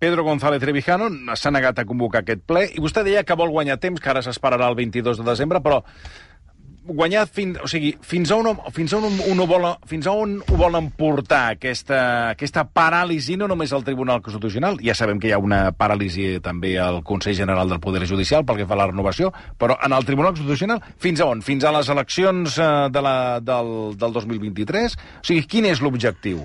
Pedro 0.00 0.22
González 0.24 0.62
Trevijano 0.62 1.10
s'ha 1.36 1.52
negat 1.52 1.82
a 1.82 1.84
convocar 1.84 2.22
aquest 2.22 2.40
ple 2.48 2.62
i 2.72 2.80
vostè 2.80 3.04
deia 3.04 3.22
que 3.28 3.36
vol 3.36 3.52
guanyar 3.52 3.76
temps, 3.76 4.00
que 4.00 4.08
ara 4.08 4.22
el 4.24 4.78
22 4.78 5.20
de 5.20 5.26
desembre, 5.28 5.60
però 5.60 5.82
guanyar 6.94 7.26
fins, 7.30 7.58
o 7.62 7.68
sigui, 7.70 7.92
fins 8.02 8.30
a 8.30 8.38
on, 8.40 8.58
fins 8.74 8.94
a 8.94 9.00
on, 9.00 9.18
un 9.30 9.42
ho 9.42 9.46
vol, 9.48 9.66
fins 9.90 10.08
a 10.08 10.14
on 10.16 10.36
ho 10.40 10.58
volen 10.58 10.90
portar 10.96 11.56
aquesta, 11.56 12.00
aquesta 12.34 12.64
paràlisi, 12.66 13.36
no 13.40 13.48
només 13.50 13.72
al 13.72 13.84
Tribunal 13.86 14.22
Constitucional, 14.24 14.80
ja 14.84 14.96
sabem 14.98 15.20
que 15.20 15.30
hi 15.30 15.34
ha 15.36 15.40
una 15.42 15.62
paràlisi 15.76 16.38
també 16.44 16.76
al 16.80 17.02
Consell 17.06 17.38
General 17.38 17.70
del 17.70 17.82
Poder 17.82 18.06
Judicial 18.08 18.46
pel 18.46 18.62
que 18.62 18.68
fa 18.68 18.76
a 18.78 18.82
la 18.82 18.88
renovació, 18.90 19.32
però 19.58 19.78
en 19.84 19.96
el 19.96 20.08
Tribunal 20.08 20.34
Constitucional 20.34 20.82
fins 21.00 21.20
a 21.20 21.28
on? 21.30 21.44
Fins 21.46 21.64
a 21.64 21.74
les 21.76 21.90
eleccions 21.92 22.58
eh, 22.58 22.70
de 22.92 23.04
la, 23.04 23.16
del, 23.44 23.74
del 24.00 24.16
2023? 24.16 24.98
O 25.20 25.30
sigui, 25.30 25.46
quin 25.50 25.70
és 25.70 25.84
l'objectiu? 25.84 26.44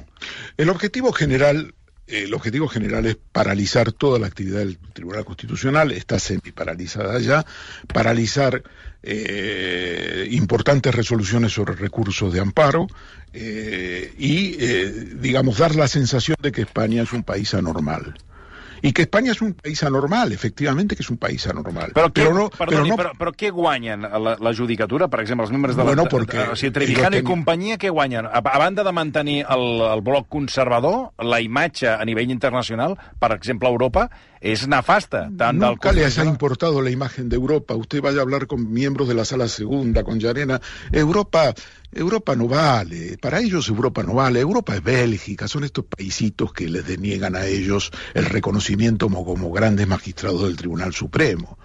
El 0.58 0.72
objetivo 0.74 1.14
general 1.16 1.66
el 2.08 2.34
objetivo 2.34 2.68
general 2.68 3.06
es 3.06 3.18
paralizar 3.32 3.92
toda 3.92 4.20
la 4.20 4.28
actividad 4.28 4.60
del 4.60 4.78
Tribunal 4.78 5.26
Constitucional, 5.26 5.92
está 5.92 6.20
semi-paralizada 6.20 7.20
ya, 7.20 7.46
paralizar 7.92 8.64
eh, 9.02 10.28
importantes 10.32 10.94
resoluciones 10.94 11.54
sobre 11.54 11.76
recursos 11.76 12.32
de 12.34 12.40
amparo 12.40 12.88
eh, 13.34 14.14
y, 14.18 14.56
eh, 14.60 14.92
digamos, 15.16 15.58
dar 15.58 15.76
la 15.76 15.88
sensación 15.88 16.38
de 16.42 16.52
que 16.52 16.62
España 16.62 17.04
es 17.04 17.14
un 17.14 17.24
país 17.24 17.54
anormal 17.54 18.16
y 18.86 18.94
que 18.94 19.02
España 19.02 19.32
és 19.34 19.42
un 19.42 19.56
país 19.58 19.82
anormal, 19.82 20.32
efectivamente 20.32 20.94
que 20.94 21.02
és 21.02 21.10
un 21.10 21.18
país 21.18 21.42
anormal. 21.50 21.90
Però, 21.96 22.12
què, 22.14 22.22
però, 22.22 22.36
no, 22.38 22.44
perdoni, 22.54 22.92
però, 22.92 22.92
no... 22.92 22.98
però, 23.00 23.14
però 23.18 23.32
què 23.34 23.50
guanyen 23.50 24.06
la, 24.06 24.36
la 24.38 24.52
judicatura, 24.54 25.08
per 25.10 25.24
exemple, 25.24 25.48
els 25.48 25.54
membres 25.56 25.74
de 25.74 25.88
bueno, 25.88 26.04
la... 26.06 26.12
Porque, 26.14 26.44
o 26.54 26.58
sigui, 26.60 26.76
Trevijano 26.76 27.16
ten... 27.16 27.24
i 27.24 27.26
companyia, 27.26 27.80
què 27.82 27.90
guanyen? 27.90 28.30
A, 28.30 28.44
a 28.46 28.62
banda 28.62 28.86
de 28.86 28.94
mantenir 28.94 29.40
el, 29.42 29.66
el 29.90 30.06
bloc 30.06 30.30
conservador, 30.30 31.16
la 31.18 31.42
imatge 31.42 31.90
a 31.96 32.06
nivell 32.06 32.30
internacional, 32.30 32.94
per 33.18 33.34
exemple, 33.34 33.72
a 33.72 33.74
Europa, 33.74 34.06
es 34.46 34.68
nefasta. 34.70 35.26
Tant 35.34 35.58
Nunca 35.58 35.90
del... 35.90 36.04
les 36.04 36.20
ha 36.20 36.26
importado 36.30 36.84
la 36.86 36.92
imagen 36.92 37.28
de 37.28 37.42
Europa. 37.42 37.74
Usted 37.74 38.06
vaya 38.06 38.20
a 38.20 38.22
hablar 38.22 38.46
con 38.46 38.72
miembros 38.72 39.08
de 39.08 39.16
la 39.16 39.26
sala 39.26 39.48
segunda, 39.48 40.04
con 40.04 40.20
Llarena. 40.20 40.62
Europa, 40.92 41.56
Europa 41.96 42.36
no 42.36 42.48
vale. 42.48 43.18
Para 43.18 43.40
ellos 43.40 43.68
Europa 43.70 44.04
no 44.04 44.14
vale. 44.14 44.40
Europa 44.40 44.76
es 44.76 44.84
Bélgica. 44.84 45.48
Son 45.48 45.64
estos 45.64 45.86
paisitos 45.86 46.54
que 46.54 46.70
les 46.70 46.86
deniegan 46.86 47.36
a 47.36 47.46
ellos 47.46 47.92
el 48.14 48.26
reconocimiento 48.26 49.08
como, 49.08 49.26
como 49.26 49.52
grandes 49.52 49.88
magistrados 49.88 50.44
del 50.44 50.56
Tribunal 50.56 50.94
Supremo. 50.94 51.58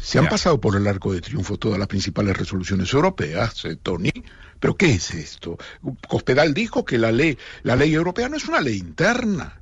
Se 0.00 0.18
han 0.18 0.24
yeah. 0.24 0.30
pasado 0.30 0.60
por 0.60 0.76
el 0.76 0.86
arco 0.86 1.12
de 1.12 1.20
triunfo 1.20 1.58
todas 1.58 1.78
las 1.78 1.88
principales 1.88 2.36
resoluciones 2.36 2.92
europeas, 2.92 3.64
eh, 3.64 3.76
Tony. 3.76 4.12
Pero 4.60 4.76
¿qué 4.76 4.92
es 4.92 5.12
esto? 5.12 5.56
Cospedal 6.08 6.54
dijo 6.54 6.84
que 6.84 6.98
la 6.98 7.10
ley, 7.10 7.38
la 7.62 7.76
ley 7.76 7.94
europea 7.94 8.28
no 8.28 8.36
es 8.36 8.46
una 8.46 8.60
ley 8.60 8.76
interna 8.78 9.58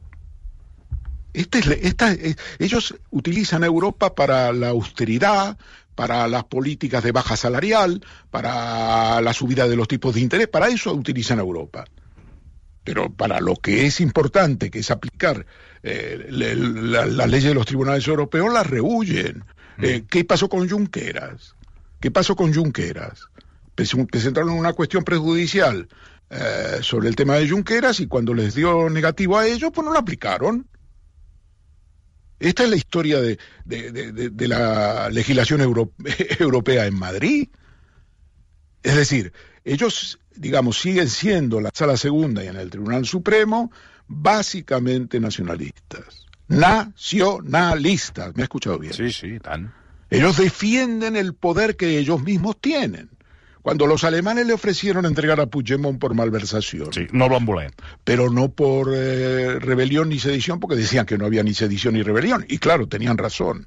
esta 1.36 1.58
es, 1.58 1.66
esta, 1.66 2.12
eh, 2.12 2.34
ellos 2.58 2.94
utilizan 3.10 3.62
a 3.62 3.66
Europa 3.66 4.14
para 4.14 4.52
la 4.52 4.70
austeridad, 4.70 5.58
para 5.96 6.28
las 6.28 6.44
políticas 6.44 7.02
de 7.02 7.10
baja 7.10 7.36
salarial, 7.36 8.04
para 8.30 9.20
la 9.22 9.32
subida 9.32 9.66
de 9.66 9.74
los 9.74 9.88
tipos 9.88 10.14
de 10.14 10.20
interés, 10.20 10.46
para 10.46 10.68
eso 10.68 10.92
utilizan 10.92 11.40
Europa. 11.40 11.86
Pero 12.84 13.10
para 13.12 13.40
lo 13.40 13.56
que 13.56 13.86
es 13.86 14.00
importante, 14.00 14.70
que 14.70 14.80
es 14.80 14.90
aplicar 14.92 15.44
eh, 15.82 16.26
las 16.28 17.12
la 17.12 17.26
leyes 17.26 17.48
de 17.48 17.54
los 17.54 17.66
tribunales 17.66 18.06
europeos, 18.06 18.52
las 18.52 18.66
rehuyen. 18.66 19.42
Mm. 19.78 19.84
Eh, 19.84 20.04
¿Qué 20.08 20.24
pasó 20.24 20.48
con 20.48 20.68
Junqueras? 20.68 21.56
¿Qué 21.98 22.10
pasó 22.10 22.36
con 22.36 22.54
Junqueras? 22.54 23.22
Presentaron 23.74 24.50
una 24.50 24.74
cuestión 24.74 25.02
prejudicial 25.02 25.88
eh, 26.28 26.78
sobre 26.82 27.08
el 27.08 27.16
tema 27.16 27.36
de 27.36 27.48
Junqueras 27.48 28.00
y 28.00 28.06
cuando 28.06 28.34
les 28.34 28.54
dio 28.54 28.90
negativo 28.90 29.38
a 29.38 29.46
ellos, 29.46 29.70
pues 29.74 29.84
no 29.84 29.92
lo 29.92 29.98
aplicaron. 29.98 30.66
Esta 32.38 32.64
es 32.64 32.70
la 32.70 32.76
historia 32.76 33.20
de, 33.20 33.38
de, 33.64 33.90
de, 33.92 34.30
de 34.30 34.48
la 34.48 35.08
legislación 35.10 35.60
euro, 35.60 35.92
europea 36.38 36.86
en 36.86 36.98
Madrid. 36.98 37.48
Es 38.82 38.94
decir, 38.94 39.32
ellos, 39.64 40.18
digamos, 40.34 40.78
siguen 40.78 41.08
siendo 41.08 41.60
la 41.60 41.70
sala 41.74 41.96
segunda 41.96 42.44
y 42.44 42.48
en 42.48 42.56
el 42.56 42.70
Tribunal 42.70 43.04
Supremo 43.06 43.72
básicamente 44.06 45.18
nacionalistas. 45.18 46.26
Nacionalistas. 46.48 48.34
¿Me 48.36 48.42
ha 48.42 48.44
escuchado 48.44 48.78
bien? 48.78 48.92
Sí, 48.92 49.10
sí, 49.10 49.40
tan. 49.40 49.74
Ellos 50.10 50.36
defienden 50.36 51.16
el 51.16 51.34
poder 51.34 51.76
que 51.76 51.98
ellos 51.98 52.22
mismos 52.22 52.60
tienen. 52.60 53.10
Cuando 53.66 53.88
los 53.88 54.04
alemanes 54.04 54.46
le 54.46 54.52
ofrecieron 54.52 55.06
entregar 55.06 55.40
a 55.40 55.46
Puigdemont 55.46 55.98
por 55.98 56.14
malversación. 56.14 56.92
Sí, 56.92 57.08
no 57.10 57.28
lo 57.28 57.36
han 57.36 57.44
volé. 57.44 57.72
Pero 58.04 58.30
no 58.30 58.48
por 58.48 58.92
eh, 58.94 59.58
rebelión 59.58 60.08
ni 60.08 60.20
sedición, 60.20 60.60
porque 60.60 60.76
decían 60.76 61.04
que 61.04 61.18
no 61.18 61.26
había 61.26 61.42
ni 61.42 61.52
sedición 61.52 61.94
ni 61.94 62.04
rebelión. 62.04 62.46
Y 62.48 62.58
claro, 62.58 62.86
tenían 62.86 63.18
razón. 63.18 63.66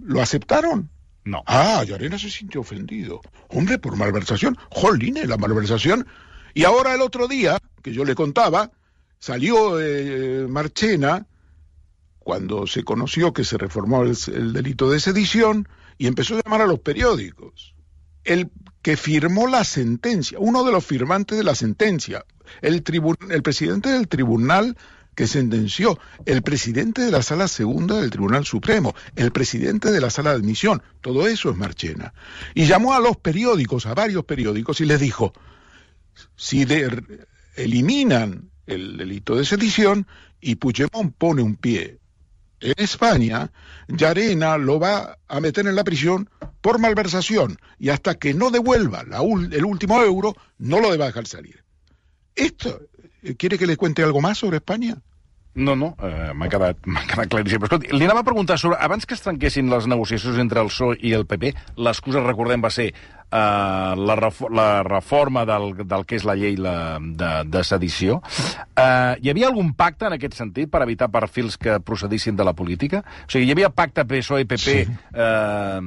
¿Lo 0.00 0.20
aceptaron? 0.20 0.90
No. 1.24 1.44
Ah, 1.46 1.84
Yarena 1.84 2.18
se 2.18 2.30
sintió 2.30 2.62
ofendido. 2.62 3.20
Hombre, 3.46 3.78
por 3.78 3.94
malversación. 3.94 4.58
Joline, 4.70 5.24
la 5.24 5.36
malversación. 5.36 6.04
Y 6.52 6.64
ahora 6.64 6.96
el 6.96 7.00
otro 7.00 7.28
día, 7.28 7.58
que 7.80 7.92
yo 7.92 8.04
le 8.04 8.16
contaba, 8.16 8.72
salió 9.20 9.80
eh, 9.80 10.48
Marchena, 10.48 11.28
cuando 12.18 12.66
se 12.66 12.82
conoció 12.82 13.32
que 13.32 13.44
se 13.44 13.56
reformó 13.56 14.02
el, 14.02 14.16
el 14.34 14.52
delito 14.52 14.90
de 14.90 14.98
sedición, 14.98 15.68
y 15.96 16.08
empezó 16.08 16.34
a 16.34 16.40
llamar 16.42 16.62
a 16.62 16.66
los 16.66 16.80
periódicos 16.80 17.71
el 18.24 18.50
que 18.82 18.96
firmó 18.96 19.46
la 19.46 19.64
sentencia, 19.64 20.38
uno 20.40 20.64
de 20.64 20.72
los 20.72 20.84
firmantes 20.84 21.38
de 21.38 21.44
la 21.44 21.54
sentencia, 21.54 22.24
el, 22.60 22.82
presidente 22.82 23.90
del 23.90 24.08
tribunal 24.08 24.76
que 25.14 25.26
sentenció, 25.26 25.98
el 26.26 26.42
presidente 26.42 27.02
de 27.02 27.10
la 27.10 27.22
sala 27.22 27.46
segunda 27.46 28.00
del 28.00 28.10
Tribunal 28.10 28.44
Supremo, 28.44 28.94
el 29.14 29.30
presidente 29.30 29.92
de 29.92 30.00
la 30.00 30.10
sala 30.10 30.30
de 30.30 30.36
admisión, 30.36 30.82
todo 31.00 31.28
eso 31.28 31.50
es 31.50 31.56
Marchena. 31.56 32.12
Y 32.54 32.66
llamó 32.66 32.94
a 32.94 33.00
los 33.00 33.16
periódicos, 33.16 33.86
a 33.86 33.94
varios 33.94 34.24
periódicos, 34.24 34.80
y 34.80 34.86
les 34.86 35.00
dijo, 35.00 35.32
si 36.34 36.66
eliminan 37.56 38.50
el 38.66 38.96
delito 38.96 39.36
de 39.36 39.44
sedición 39.44 40.06
y 40.40 40.56
Puigdemont 40.56 41.14
pone 41.16 41.42
un 41.42 41.56
pie 41.56 42.00
en 42.62 42.74
España, 42.76 43.50
Yarena 43.88 44.56
lo 44.56 44.78
va 44.78 45.18
a 45.28 45.40
meter 45.40 45.66
en 45.66 45.74
la 45.74 45.84
prisión 45.84 46.30
por 46.60 46.78
malversación 46.78 47.58
y 47.78 47.90
hasta 47.90 48.14
que 48.14 48.34
no 48.34 48.50
devuelva 48.50 49.04
el 49.50 49.64
último 49.64 50.00
euro, 50.02 50.36
no 50.58 50.80
lo 50.80 50.90
deba 50.90 51.06
dejar 51.06 51.26
salir. 51.26 51.64
¿Esto 52.34 52.80
eh, 53.22 53.34
quiere 53.34 53.58
que 53.58 53.66
le 53.66 53.76
cuente 53.76 54.02
algo 54.02 54.20
más 54.20 54.38
sobre 54.38 54.58
España? 54.58 54.96
No, 55.54 55.74
no, 55.76 55.94
eh, 56.00 56.32
m'ha 56.32 56.48
quedat, 56.48 56.78
quedat 57.10 57.28
claríssim. 57.32 57.60
Però 57.60 57.68
escolti, 57.68 57.92
li 57.92 58.06
anava 58.06 58.22
a 58.24 58.28
preguntar 58.28 58.56
sobre... 58.60 58.78
Abans 58.80 59.04
que 59.04 59.16
es 59.18 59.24
trenquessin 59.24 59.68
les 59.72 59.88
negociacions 59.90 60.38
entre 60.40 60.62
el 60.64 60.70
PSOE 60.72 60.96
i 61.04 61.12
el 61.16 61.26
PP, 61.28 61.52
l'excusa, 61.84 62.22
recordem, 62.24 62.64
va 62.64 62.70
ser 62.72 62.88
eh, 62.88 63.94
la, 63.96 64.16
la 64.48 64.68
reforma 64.86 65.44
del, 65.44 65.74
del 65.84 66.06
que 66.08 66.16
és 66.16 66.24
la 66.28 66.36
llei 66.40 66.56
la, 66.56 66.96
de, 67.02 67.32
de 67.52 67.64
sedició. 67.68 68.22
Eh, 68.72 69.20
hi 69.20 69.32
havia 69.32 69.50
algun 69.50 69.74
pacte 69.76 70.08
en 70.08 70.16
aquest 70.16 70.40
sentit 70.40 70.72
per 70.72 70.84
evitar 70.86 71.10
perfils 71.12 71.60
que 71.60 71.76
procedissin 71.84 72.38
de 72.38 72.48
la 72.48 72.56
política? 72.56 73.04
O 73.26 73.28
sigui, 73.36 73.50
hi 73.50 73.56
havia 73.56 73.72
pacte 73.76 74.06
PSOE-PP 74.08 74.64
sí. 74.64 74.80
eh, 74.88 75.78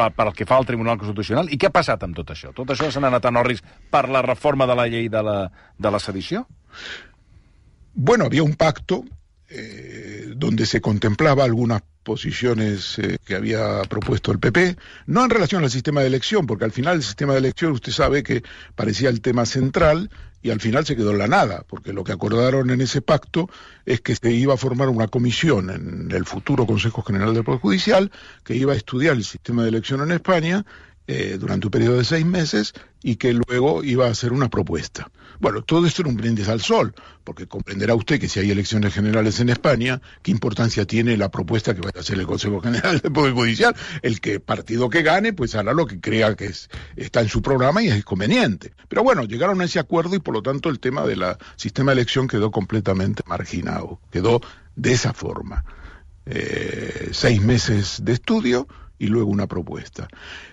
per, 0.00 0.10
per 0.16 0.28
el 0.30 0.34
que 0.38 0.48
fa 0.48 0.56
al 0.56 0.68
Tribunal 0.68 0.96
Constitucional? 0.96 1.52
I 1.52 1.60
què 1.60 1.68
ha 1.68 1.76
passat 1.76 2.08
amb 2.08 2.16
tot 2.16 2.32
això? 2.32 2.56
Tot 2.56 2.72
això 2.72 2.88
s'ha 2.88 3.04
anat 3.04 3.28
a 3.28 3.36
Norris 3.36 3.60
per 3.92 4.06
la 4.08 4.24
reforma 4.24 4.64
de 4.64 4.80
la 4.80 4.88
llei 4.88 5.12
de 5.12 5.28
la, 5.28 5.40
de 5.76 5.92
la 5.92 6.00
sedició? 6.00 6.46
Bueno, 7.94 8.24
había 8.24 8.42
un 8.42 8.54
pacto 8.54 9.04
eh, 9.48 10.32
donde 10.34 10.66
se 10.66 10.80
contemplaba 10.80 11.44
algunas 11.44 11.82
posiciones 12.02 12.98
eh, 12.98 13.18
que 13.24 13.34
había 13.34 13.82
propuesto 13.82 14.32
el 14.32 14.38
PP, 14.38 14.76
no 15.06 15.24
en 15.24 15.30
relación 15.30 15.62
al 15.62 15.70
sistema 15.70 16.00
de 16.00 16.06
elección, 16.06 16.46
porque 16.46 16.64
al 16.64 16.72
final 16.72 16.96
el 16.96 17.02
sistema 17.02 17.34
de 17.34 17.40
elección 17.40 17.72
usted 17.72 17.92
sabe 17.92 18.22
que 18.22 18.42
parecía 18.74 19.08
el 19.08 19.20
tema 19.20 19.46
central 19.46 20.10
y 20.42 20.50
al 20.50 20.60
final 20.60 20.84
se 20.84 20.96
quedó 20.96 21.12
en 21.12 21.18
la 21.18 21.28
nada, 21.28 21.64
porque 21.68 21.92
lo 21.92 22.02
que 22.02 22.12
acordaron 22.12 22.70
en 22.70 22.80
ese 22.80 23.02
pacto 23.02 23.48
es 23.86 24.00
que 24.00 24.16
se 24.16 24.32
iba 24.32 24.54
a 24.54 24.56
formar 24.56 24.88
una 24.88 25.06
comisión 25.06 25.70
en 25.70 26.10
el 26.10 26.24
futuro 26.24 26.66
Consejo 26.66 27.02
General 27.02 27.32
del 27.32 27.44
Poder 27.44 27.60
Judicial 27.60 28.10
que 28.42 28.56
iba 28.56 28.72
a 28.72 28.76
estudiar 28.76 29.16
el 29.16 29.24
sistema 29.24 29.62
de 29.62 29.68
elección 29.68 30.00
en 30.00 30.10
España 30.10 30.64
eh, 31.06 31.36
durante 31.38 31.66
un 31.66 31.70
periodo 31.70 31.98
de 31.98 32.04
seis 32.04 32.24
meses 32.24 32.72
y 33.02 33.16
que 33.16 33.32
luego 33.32 33.84
iba 33.84 34.06
a 34.06 34.10
hacer 34.10 34.32
una 34.32 34.48
propuesta. 34.48 35.10
Bueno, 35.42 35.62
todo 35.62 35.88
esto 35.88 36.02
era 36.02 36.08
un 36.08 36.16
brindis 36.16 36.48
al 36.48 36.60
sol, 36.60 36.94
porque 37.24 37.48
comprenderá 37.48 37.96
usted 37.96 38.20
que 38.20 38.28
si 38.28 38.38
hay 38.38 38.52
elecciones 38.52 38.94
generales 38.94 39.40
en 39.40 39.48
España, 39.48 40.00
¿qué 40.22 40.30
importancia 40.30 40.84
tiene 40.84 41.16
la 41.16 41.32
propuesta 41.32 41.74
que 41.74 41.80
vaya 41.80 41.96
a 41.96 42.00
hacer 42.02 42.16
el 42.20 42.28
Consejo 42.28 42.60
General 42.60 43.00
del 43.00 43.10
Poder 43.10 43.32
Judicial? 43.32 43.74
El 44.02 44.20
que 44.20 44.38
partido 44.38 44.88
que 44.88 45.02
gane, 45.02 45.32
pues 45.32 45.56
hará 45.56 45.74
lo 45.74 45.84
que 45.84 46.00
crea 46.00 46.36
que 46.36 46.44
es, 46.44 46.70
está 46.94 47.22
en 47.22 47.28
su 47.28 47.42
programa 47.42 47.82
y 47.82 47.88
es 47.88 48.04
conveniente. 48.04 48.72
Pero 48.88 49.02
bueno, 49.02 49.24
llegaron 49.24 49.60
a 49.60 49.64
ese 49.64 49.80
acuerdo 49.80 50.14
y 50.14 50.20
por 50.20 50.32
lo 50.32 50.44
tanto 50.44 50.68
el 50.68 50.78
tema 50.78 51.04
del 51.04 51.24
sistema 51.56 51.90
de 51.90 52.02
elección 52.02 52.28
quedó 52.28 52.52
completamente 52.52 53.24
marginado, 53.26 53.98
quedó 54.12 54.40
de 54.76 54.92
esa 54.92 55.12
forma. 55.12 55.64
Eh, 56.24 57.08
seis 57.10 57.42
meses 57.42 57.98
de 58.04 58.12
estudio 58.12 58.68
y 58.96 59.08
luego 59.08 59.28
una 59.28 59.48
propuesta. 59.48 60.06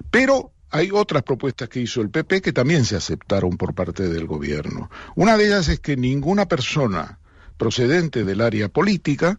Pero 0.10 0.52
hay 0.72 0.90
otras 0.92 1.24
propuestas 1.24 1.70
que 1.70 1.82
hizo 1.82 2.02
el 2.02 2.10
PP 2.10 2.42
que 2.42 2.54
también 2.54 2.86
se 2.86 2.96
aceptaron 2.96 3.58
por 3.58 3.74
parte 3.74 4.08
del 4.08 4.26
gobierno. 4.26 4.90
Una 5.16 5.38
de 5.38 5.48
ellas 5.48 5.68
es 5.68 5.80
que 5.80 5.98
ninguna 5.98 6.48
persona 6.48 7.20
procedente 7.58 8.24
del 8.24 8.42
área 8.42 8.70
política 8.70 9.38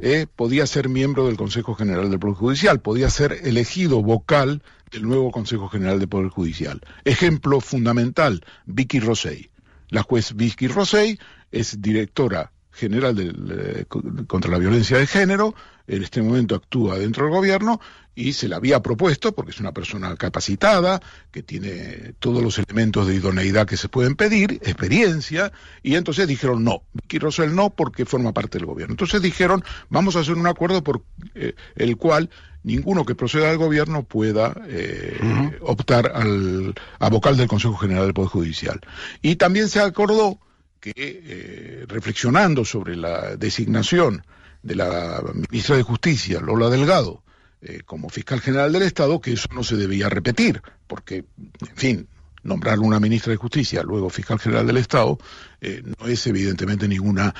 eh, 0.00 0.26
podía 0.34 0.66
ser 0.66 0.88
miembro 0.88 1.26
del 1.26 1.36
Consejo 1.36 1.74
General 1.74 2.10
del 2.10 2.18
Poder 2.18 2.36
Judicial, 2.36 2.80
podía 2.80 3.10
ser 3.10 3.40
elegido 3.44 4.02
vocal 4.02 4.62
del 4.90 5.02
nuevo 5.02 5.30
Consejo 5.30 5.68
General 5.68 5.98
del 5.98 6.08
Poder 6.08 6.28
Judicial. 6.28 6.80
Ejemplo 7.04 7.60
fundamental, 7.60 8.44
Vicky 8.66 9.00
Rosell. 9.00 9.50
La 9.88 10.02
juez 10.02 10.34
Vicky 10.34 10.66
Rosell 10.66 11.18
es 11.52 11.80
directora 11.80 12.50
General 12.74 13.14
de, 13.14 13.86
contra 14.26 14.50
la 14.50 14.58
Violencia 14.58 14.98
de 14.98 15.06
Género, 15.06 15.54
en 15.86 16.02
este 16.02 16.22
momento 16.22 16.54
actúa 16.54 16.98
dentro 16.98 17.24
del 17.24 17.32
gobierno 17.34 17.80
y 18.14 18.32
se 18.32 18.48
le 18.48 18.54
había 18.54 18.82
propuesto, 18.82 19.32
porque 19.32 19.50
es 19.50 19.60
una 19.60 19.72
persona 19.72 20.14
capacitada, 20.16 21.00
que 21.30 21.42
tiene 21.42 22.14
todos 22.18 22.42
los 22.42 22.58
elementos 22.58 23.06
de 23.06 23.16
idoneidad 23.16 23.66
que 23.66 23.76
se 23.76 23.88
pueden 23.88 24.14
pedir, 24.14 24.52
experiencia, 24.62 25.52
y 25.82 25.96
entonces 25.96 26.28
dijeron 26.28 26.64
no, 26.64 26.82
Vicky 26.92 27.18
Rosell 27.18 27.54
no, 27.54 27.70
porque 27.70 28.04
forma 28.04 28.32
parte 28.32 28.58
del 28.58 28.66
gobierno. 28.66 28.92
Entonces 28.92 29.20
dijeron, 29.20 29.64
vamos 29.88 30.16
a 30.16 30.20
hacer 30.20 30.34
un 30.34 30.46
acuerdo 30.46 30.82
por 30.82 31.02
eh, 31.34 31.54
el 31.76 31.96
cual 31.96 32.30
ninguno 32.62 33.04
que 33.04 33.14
proceda 33.14 33.50
al 33.50 33.58
gobierno 33.58 34.04
pueda 34.04 34.54
eh, 34.66 35.58
optar 35.60 36.12
al, 36.14 36.74
a 36.98 37.10
vocal 37.10 37.36
del 37.36 37.48
Consejo 37.48 37.76
General 37.76 38.04
del 38.04 38.14
Poder 38.14 38.30
Judicial. 38.30 38.80
Y 39.22 39.36
también 39.36 39.68
se 39.68 39.80
acordó 39.80 40.38
que, 40.84 40.92
eh, 40.96 41.84
reflexionando 41.88 42.62
sobre 42.62 42.94
la 42.94 43.36
designación 43.36 44.22
de 44.62 44.74
la 44.74 45.22
ministra 45.50 45.76
de 45.76 45.82
Justicia, 45.82 46.40
Lola 46.40 46.68
Delgado, 46.68 47.22
eh, 47.62 47.80
como 47.86 48.10
fiscal 48.10 48.42
general 48.42 48.70
del 48.70 48.82
Estado, 48.82 49.18
que 49.18 49.32
eso 49.32 49.48
no 49.54 49.64
se 49.64 49.76
debía 49.76 50.10
repetir, 50.10 50.60
porque, 50.86 51.24
en 51.60 51.76
fin, 51.76 52.08
nombrar 52.42 52.80
una 52.80 53.00
ministra 53.00 53.30
de 53.30 53.38
Justicia, 53.38 53.82
luego 53.82 54.10
fiscal 54.10 54.38
general 54.38 54.66
del 54.66 54.76
Estado, 54.76 55.16
eh, 55.62 55.82
no 55.82 56.06
es 56.06 56.26
evidentemente 56.26 56.86
ninguna 56.86 57.34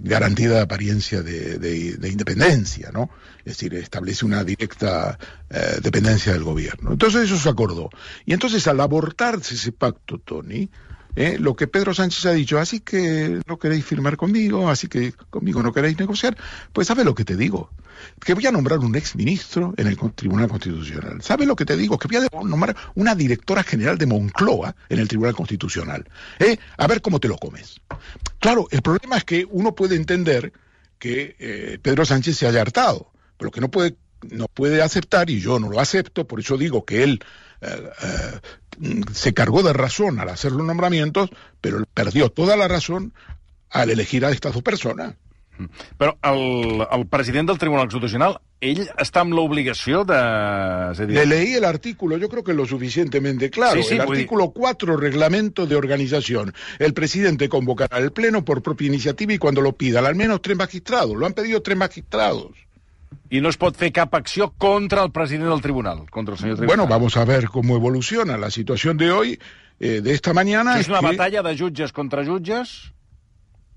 garantía 0.00 0.48
de 0.48 0.60
apariencia 0.60 1.22
de, 1.22 2.08
independencia, 2.10 2.90
¿no? 2.92 3.08
Es 3.44 3.56
decir, 3.56 3.74
establece 3.74 4.24
una 4.24 4.42
directa 4.42 5.16
dependencia 5.80 6.32
del 6.32 6.42
gobierno. 6.42 6.90
Entonces 6.90 7.30
eso 7.30 7.38
se 7.38 7.48
acordó. 7.48 7.90
Y 8.26 8.32
entonces 8.32 8.66
al 8.66 8.80
abortarse 8.80 9.54
ese 9.54 9.70
pacto, 9.70 10.18
Tony, 10.18 10.68
¿eh? 11.16 11.36
lo 11.38 11.56
que 11.56 11.66
Pedro 11.66 11.94
Sánchez 11.94 12.26
ha 12.26 12.32
dicho, 12.32 12.58
así 12.58 12.80
que 12.80 13.40
no 13.46 13.58
queréis 13.58 13.84
firmar 13.84 14.16
conmigo, 14.16 14.68
así 14.68 14.88
que 14.88 15.12
conmigo 15.12 15.62
no 15.62 15.72
queréis 15.72 15.98
negociar, 15.98 16.36
pues 16.72 16.88
¿sabes 16.88 17.04
lo 17.04 17.14
que 17.14 17.24
te 17.24 17.36
digo? 17.36 17.70
Que 18.20 18.34
voy 18.34 18.46
a 18.46 18.52
nombrar 18.52 18.80
un 18.80 18.94
ex 18.96 19.16
ministro 19.16 19.72
en 19.76 19.86
el 19.86 19.96
Tribunal 20.14 20.48
Constitucional. 20.48 21.22
¿Sabes 21.22 21.46
lo 21.46 21.56
que 21.56 21.64
te 21.64 21.76
digo? 21.76 21.98
Que 21.98 22.08
voy 22.08 22.16
a 22.16 22.44
nombrar 22.44 22.76
una 22.94 23.14
directora 23.14 23.62
general 23.62 23.98
de 23.98 24.06
Moncloa 24.06 24.74
en 24.88 24.98
el 24.98 25.08
Tribunal 25.08 25.34
Constitucional. 25.34 26.04
¿eh? 26.38 26.58
A 26.76 26.86
ver 26.86 27.00
cómo 27.00 27.20
te 27.20 27.28
lo 27.28 27.36
comes. 27.36 27.80
Claro, 28.40 28.66
el 28.70 28.82
problema 28.82 29.16
es 29.16 29.24
que 29.24 29.46
uno 29.48 29.74
puede 29.74 29.96
entender 29.96 30.52
que 30.98 31.36
eh, 31.38 31.78
Pedro 31.80 32.04
Sánchez 32.04 32.36
se 32.36 32.46
haya 32.46 32.60
hartado, 32.60 33.12
pero 33.36 33.50
que 33.50 33.60
no 33.60 33.70
puede, 33.70 33.96
no 34.30 34.46
puede 34.48 34.82
aceptar, 34.82 35.30
y 35.30 35.40
yo 35.40 35.58
no 35.58 35.68
lo 35.68 35.80
acepto, 35.80 36.26
por 36.26 36.40
eso 36.40 36.56
digo 36.56 36.84
que 36.84 37.02
él 37.02 37.20
se 39.12 39.34
cargó 39.34 39.62
de 39.62 39.72
razón 39.72 40.18
al 40.20 40.28
hacer 40.28 40.52
los 40.52 40.66
nombramientos, 40.66 41.30
pero 41.60 41.84
perdió 41.94 42.28
toda 42.30 42.56
la 42.56 42.68
razón 42.68 43.12
al 43.70 43.90
elegir 43.90 44.24
a 44.24 44.30
estas 44.30 44.54
dos 44.54 44.62
personas. 44.62 45.14
Però 45.98 46.16
el, 46.22 46.82
el 46.90 47.06
president 47.06 47.48
del 47.48 47.58
Tribunal 47.58 47.86
Constitucional, 47.86 48.36
ell 48.64 48.80
està 49.00 49.22
amb 49.22 49.36
l'obligació 49.36 50.02
de... 50.08 50.18
Dir... 50.98 51.14
Le 51.14 51.26
leí 51.28 51.54
el 51.54 51.66
artículo, 51.68 52.18
yo 52.18 52.28
creo 52.28 52.42
que 52.42 52.54
lo 52.54 52.66
suficientemente 52.66 53.50
claro. 53.50 53.82
Sí, 53.82 53.90
sí, 53.90 53.94
el 53.94 54.00
artículo 54.00 54.46
dir... 54.46 54.54
4, 54.54 54.96
reglamento 54.96 55.66
de 55.66 55.76
organización. 55.76 56.52
El 56.78 56.94
presidente 56.94 57.48
convocará 57.48 57.98
el 57.98 58.10
pleno 58.12 58.44
por 58.44 58.62
propia 58.62 58.88
iniciativa 58.88 59.32
y 59.32 59.38
cuando 59.38 59.60
lo 59.60 59.72
pida, 59.72 60.00
al 60.00 60.16
menos 60.16 60.42
tres 60.42 60.56
magistrados. 60.56 61.16
Lo 61.16 61.26
han 61.26 61.34
pedido 61.34 61.62
tres 61.62 61.78
magistrados. 61.78 62.50
Y 63.30 63.40
no 63.40 63.48
es 63.48 63.56
pot 63.56 63.76
fer 63.76 63.92
cap 63.92 64.14
acció 64.14 64.52
contra 64.58 65.02
el 65.04 65.12
president 65.12 65.50
del 65.50 65.62
tribunal, 65.62 66.04
contra 66.10 66.34
el 66.34 66.40
señor 66.40 66.56
tribunal. 66.56 66.76
Bueno, 66.76 66.90
vamos 66.90 67.16
a 67.16 67.24
ver 67.24 67.48
cómo 67.48 67.76
evoluciona 67.76 68.36
la 68.36 68.50
situación 68.50 68.96
de 68.96 69.10
hoy, 69.10 69.38
eh, 69.80 70.00
de 70.00 70.12
esta 70.12 70.32
mañana. 70.32 70.78
És 70.78 70.88
una 70.88 71.00
que... 71.00 71.16
batalla 71.16 71.42
de 71.42 71.56
jutges 71.58 71.92
contra 71.92 72.24
jutges 72.24 72.94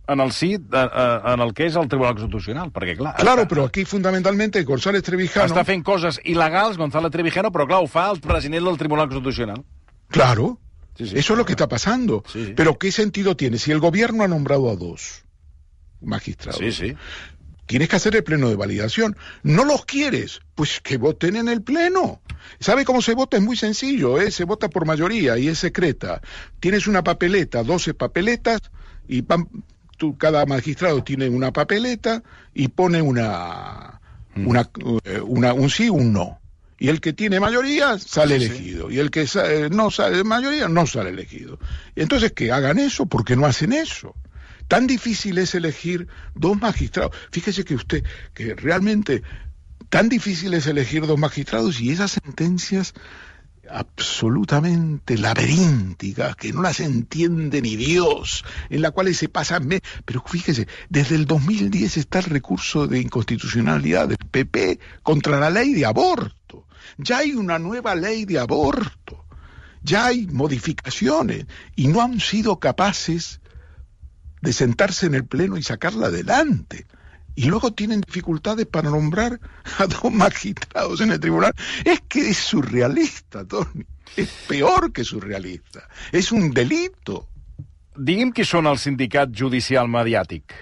en 0.08 0.22
el 0.22 0.32
sí, 0.32 0.54
en 0.56 1.42
el 1.42 1.54
que 1.54 1.66
és 1.68 1.76
el 1.76 1.90
Tribunal 1.92 2.16
Constitucional, 2.16 2.70
perquè 2.72 2.96
clar... 2.96 3.14
Claro, 3.20 3.44
està, 3.44 3.52
però 3.52 3.66
aquí 3.68 3.84
fundamentalmente 3.84 4.64
González 4.64 5.04
Trevijano... 5.04 5.52
Està 5.52 5.66
fent 5.68 5.84
coses 5.84 6.22
il·legals, 6.24 6.78
González 6.80 7.12
Trevijano, 7.12 7.52
però 7.52 7.68
clar, 7.68 7.82
ho 7.84 7.90
fa 7.92 8.08
el 8.14 8.22
president 8.24 8.64
del 8.64 8.80
Tribunal 8.80 9.10
Constitucional. 9.12 9.66
Claro, 10.08 10.62
sí, 10.96 11.10
sí, 11.10 11.18
eso 11.18 11.34
es 11.34 11.38
lo 11.38 11.46
que 11.46 11.58
está 11.58 11.68
pasando. 11.68 12.24
Sí. 12.32 12.54
Pero 12.56 12.78
¿qué 12.80 12.92
sentido 12.92 13.36
tiene? 13.36 13.58
Si 13.58 13.72
el 13.72 13.80
gobierno 13.80 14.24
ha 14.24 14.30
nombrado 14.30 14.72
a 14.72 14.78
dos 14.78 15.26
magistrados, 16.00 16.62
sí, 16.62 16.72
sí. 16.72 16.96
Tienes 17.68 17.90
que 17.90 17.98
hacer 17.98 18.16
el 18.16 18.24
pleno 18.24 18.50
de 18.50 18.56
validación. 18.56 19.16
¿No 19.44 19.66
los 19.66 19.86
quieres? 19.86 20.40
Pues 20.56 20.80
que 20.82 20.98
voten 20.98 21.36
en 21.36 21.50
el 21.50 21.62
pleno. 21.62 22.22
¿Sabe 22.60 22.86
cómo 22.86 23.02
se 23.02 23.14
vota? 23.14 23.38
Es 23.38 23.44
muy 23.44 23.58
sencillo, 23.58 24.20
¿eh? 24.20 24.32
se 24.32 24.46
vota 24.46 24.70
por 24.70 24.86
mayoría 24.86 25.38
y 25.38 25.50
es 25.50 25.60
secreta. 25.60 26.22
Tienes 26.62 26.88
una 26.88 27.04
papeleta, 27.04 27.64
12 27.64 27.94
papeletas, 27.94 28.62
y 29.08 29.24
tú, 29.98 30.18
cada 30.18 30.46
magistrado 30.46 31.04
tiene 31.04 31.30
una 31.30 31.52
papeleta 31.52 32.24
y 32.54 32.70
pone 32.70 33.02
una, 33.02 34.00
mm. 34.36 34.48
una, 34.48 34.70
eh, 35.04 35.20
una, 35.20 35.54
un 35.54 35.70
sí, 35.70 35.90
un 35.90 36.14
no. 36.14 36.40
Y 36.80 36.90
el 36.90 37.02
que 37.02 37.12
tiene 37.12 37.40
mayoría 37.40 37.98
sale 37.98 38.36
elegido. 38.36 38.92
Y 38.92 39.00
el 39.00 39.10
que 39.10 39.24
eh, 39.24 39.70
no 39.72 39.90
sale 39.90 40.24
mayoría 40.24 40.68
no 40.68 40.86
sale 40.86 41.10
elegido. 41.10 41.60
Entonces, 41.96 42.32
que 42.34 42.52
hagan 42.52 42.78
eso, 42.78 43.08
porque 43.08 43.36
no 43.36 43.46
hacen 43.46 43.74
eso. 43.74 44.16
Tan 44.68 44.88
difícil 44.88 45.38
es 45.38 45.56
elegir 45.56 46.08
dos 46.36 46.60
magistrados. 46.60 47.16
Fíjese 47.32 47.64
que 47.64 47.76
usted, 47.76 48.04
que 48.34 48.56
realmente 48.56 49.24
tan 49.90 50.10
difícil 50.10 50.54
es 50.54 50.68
elegir 50.68 51.06
dos 51.06 51.18
magistrados 51.18 51.80
y 51.80 51.92
esas 51.92 52.12
sentencias 52.12 52.94
absolutamente 53.70 55.18
laberínticas, 55.18 56.36
que 56.36 56.54
no 56.54 56.62
las 56.62 56.80
entiende 56.80 57.62
ni 57.62 57.76
Dios, 57.76 58.44
en 58.70 58.82
las 58.82 58.92
cuales 58.92 59.18
se 59.18 59.30
pasan... 59.30 59.70
Pero 60.06 60.24
fíjese, 60.26 60.68
desde 60.90 61.16
el 61.16 61.26
2010 61.26 61.98
está 61.98 62.20
el 62.20 62.26
recurso 62.26 62.88
de 62.88 63.00
inconstitucionalidad 63.00 64.08
del 64.08 64.18
PP 64.18 64.80
contra 65.04 65.40
la 65.40 65.50
ley 65.50 65.74
de 65.74 65.86
aborto. 65.86 66.66
Ya 66.98 67.20
hay 67.20 67.34
una 67.34 67.60
nueva 67.60 67.96
ley 67.96 68.26
de 68.26 68.40
aborto. 68.40 69.26
Ya 69.84 70.08
hay 70.08 70.28
modificaciones 70.28 71.46
y 71.76 71.88
no 71.88 72.02
han 72.02 72.20
sido 72.20 72.60
capaces 72.60 73.40
de 74.42 74.54
sentarse 74.54 75.06
en 75.06 75.16
el 75.16 75.26
Pleno 75.26 75.58
y 75.58 75.64
sacarla 75.64 76.08
adelante. 76.08 76.86
Y 77.36 77.46
luego 77.46 77.72
tienen 77.72 78.02
dificultades 78.02 78.66
para 78.66 78.90
nombrar 78.90 79.40
a 79.78 79.86
dos 79.86 80.12
magistrados 80.12 81.02
en 81.02 81.12
el 81.12 81.20
tribunal. 81.20 81.54
Es 81.86 82.02
que 82.08 82.30
es 82.30 82.38
surrealista, 82.38 83.46
Tony. 83.46 83.86
Es 84.16 84.30
peor 84.48 84.92
que 84.92 85.04
surrealista. 85.04 85.88
Es 86.12 86.32
un 86.32 86.52
delito. 86.52 87.28
Digui'm 87.98 88.30
qui 88.30 88.46
són 88.46 88.70
el 88.70 88.78
sindicat 88.78 89.32
judicial 89.34 89.88
mediàtic. 89.90 90.54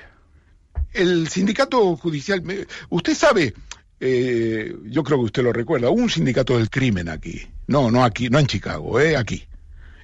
El 0.94 1.28
sindicato 1.28 1.82
judicial... 2.00 2.42
Usted 2.90 3.14
sabe, 3.14 3.54
eh, 4.00 4.74
yo 4.86 5.04
creo 5.04 5.20
que 5.20 5.26
usted 5.26 5.44
lo 5.44 5.52
recuerda, 5.52 5.90
hubo 5.90 6.02
un 6.02 6.10
sindicato 6.10 6.58
del 6.58 6.70
crimen 6.70 7.10
aquí. 7.10 7.42
No, 7.68 7.92
no 7.92 8.06
aquí, 8.06 8.30
no 8.30 8.40
en 8.40 8.48
Chicago, 8.48 9.00
eh, 9.02 9.18
aquí. 9.18 9.44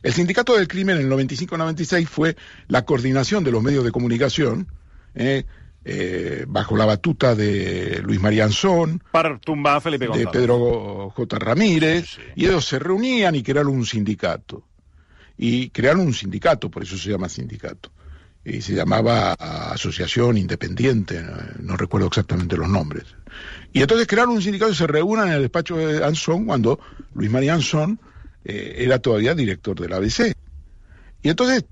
El 0.04 0.14
Sindicato 0.14 0.58
del 0.58 0.68
Crimen 0.68 0.98
en 0.98 1.12
el 1.12 1.12
95-96 1.12 2.08
fue 2.08 2.36
la 2.68 2.86
coordinación 2.86 3.44
de 3.44 3.52
los 3.52 3.62
medios 3.62 3.84
de 3.84 3.92
comunicación, 3.92 4.68
eh, 5.14 5.44
eh, 5.86 6.46
bajo 6.48 6.76
la 6.76 6.86
batuta 6.86 7.36
de 7.36 8.02
Luis 8.04 8.20
María 8.20 8.46
Anzón, 8.46 9.04
de 10.18 10.28
Pedro 10.28 11.12
J. 11.16 11.40
Ramírez, 11.40 12.18
y 12.36 12.46
ellos 12.46 12.66
se 12.66 12.80
reunían 12.80 13.36
y 13.36 13.44
crearon 13.44 13.74
un 13.74 13.86
sindicato. 13.86 14.64
Y 15.38 15.70
crearon 15.70 16.02
un 16.02 16.14
sindicato, 16.14 16.70
por 16.70 16.84
eso 16.84 16.98
se 16.98 17.10
llama 17.10 17.30
sindicato. 17.30 17.92
Y 18.44 18.62
se 18.62 18.74
llamaba 18.74 19.34
Asociación 19.34 20.38
Independiente, 20.38 21.24
no 21.60 21.78
recuerdo 21.78 22.08
exactamente 22.08 22.58
los 22.58 22.70
nombres. 22.70 23.06
Y 23.72 23.82
entonces 23.82 24.08
crearon 24.08 24.34
un 24.34 24.42
sindicato 24.42 24.72
y 24.72 24.76
se 24.76 24.88
reúnan 24.88 25.28
en 25.28 25.36
el 25.36 25.42
despacho 25.42 25.78
de 25.78 26.04
Anzón 26.04 26.46
cuando 26.46 26.80
Luis 27.14 27.30
María 27.30 27.54
Anzón 27.54 28.00
eh, 28.43 28.75
era 28.80 28.99
todavía 28.99 29.36
director 29.36 29.80
del 29.80 29.93
ABC. 29.93 30.34
Y 31.21 31.30
entonces, 31.30 31.65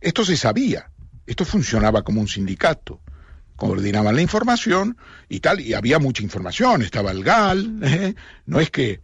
esto 0.00 0.24
se 0.24 0.36
sabía, 0.36 0.90
esto 1.26 1.44
funcionaba 1.44 2.02
como 2.02 2.20
un 2.20 2.28
sindicato, 2.28 3.00
coordinaban 3.56 4.16
la 4.16 4.22
información 4.22 4.96
y 5.28 5.40
tal, 5.40 5.60
y 5.60 5.74
había 5.74 5.98
mucha 5.98 6.22
información, 6.22 6.82
estaba 6.82 7.12
el 7.12 7.22
GAL, 7.22 7.78
¿eh? 7.82 8.14
no 8.46 8.60
es 8.60 8.70
que 8.70 9.00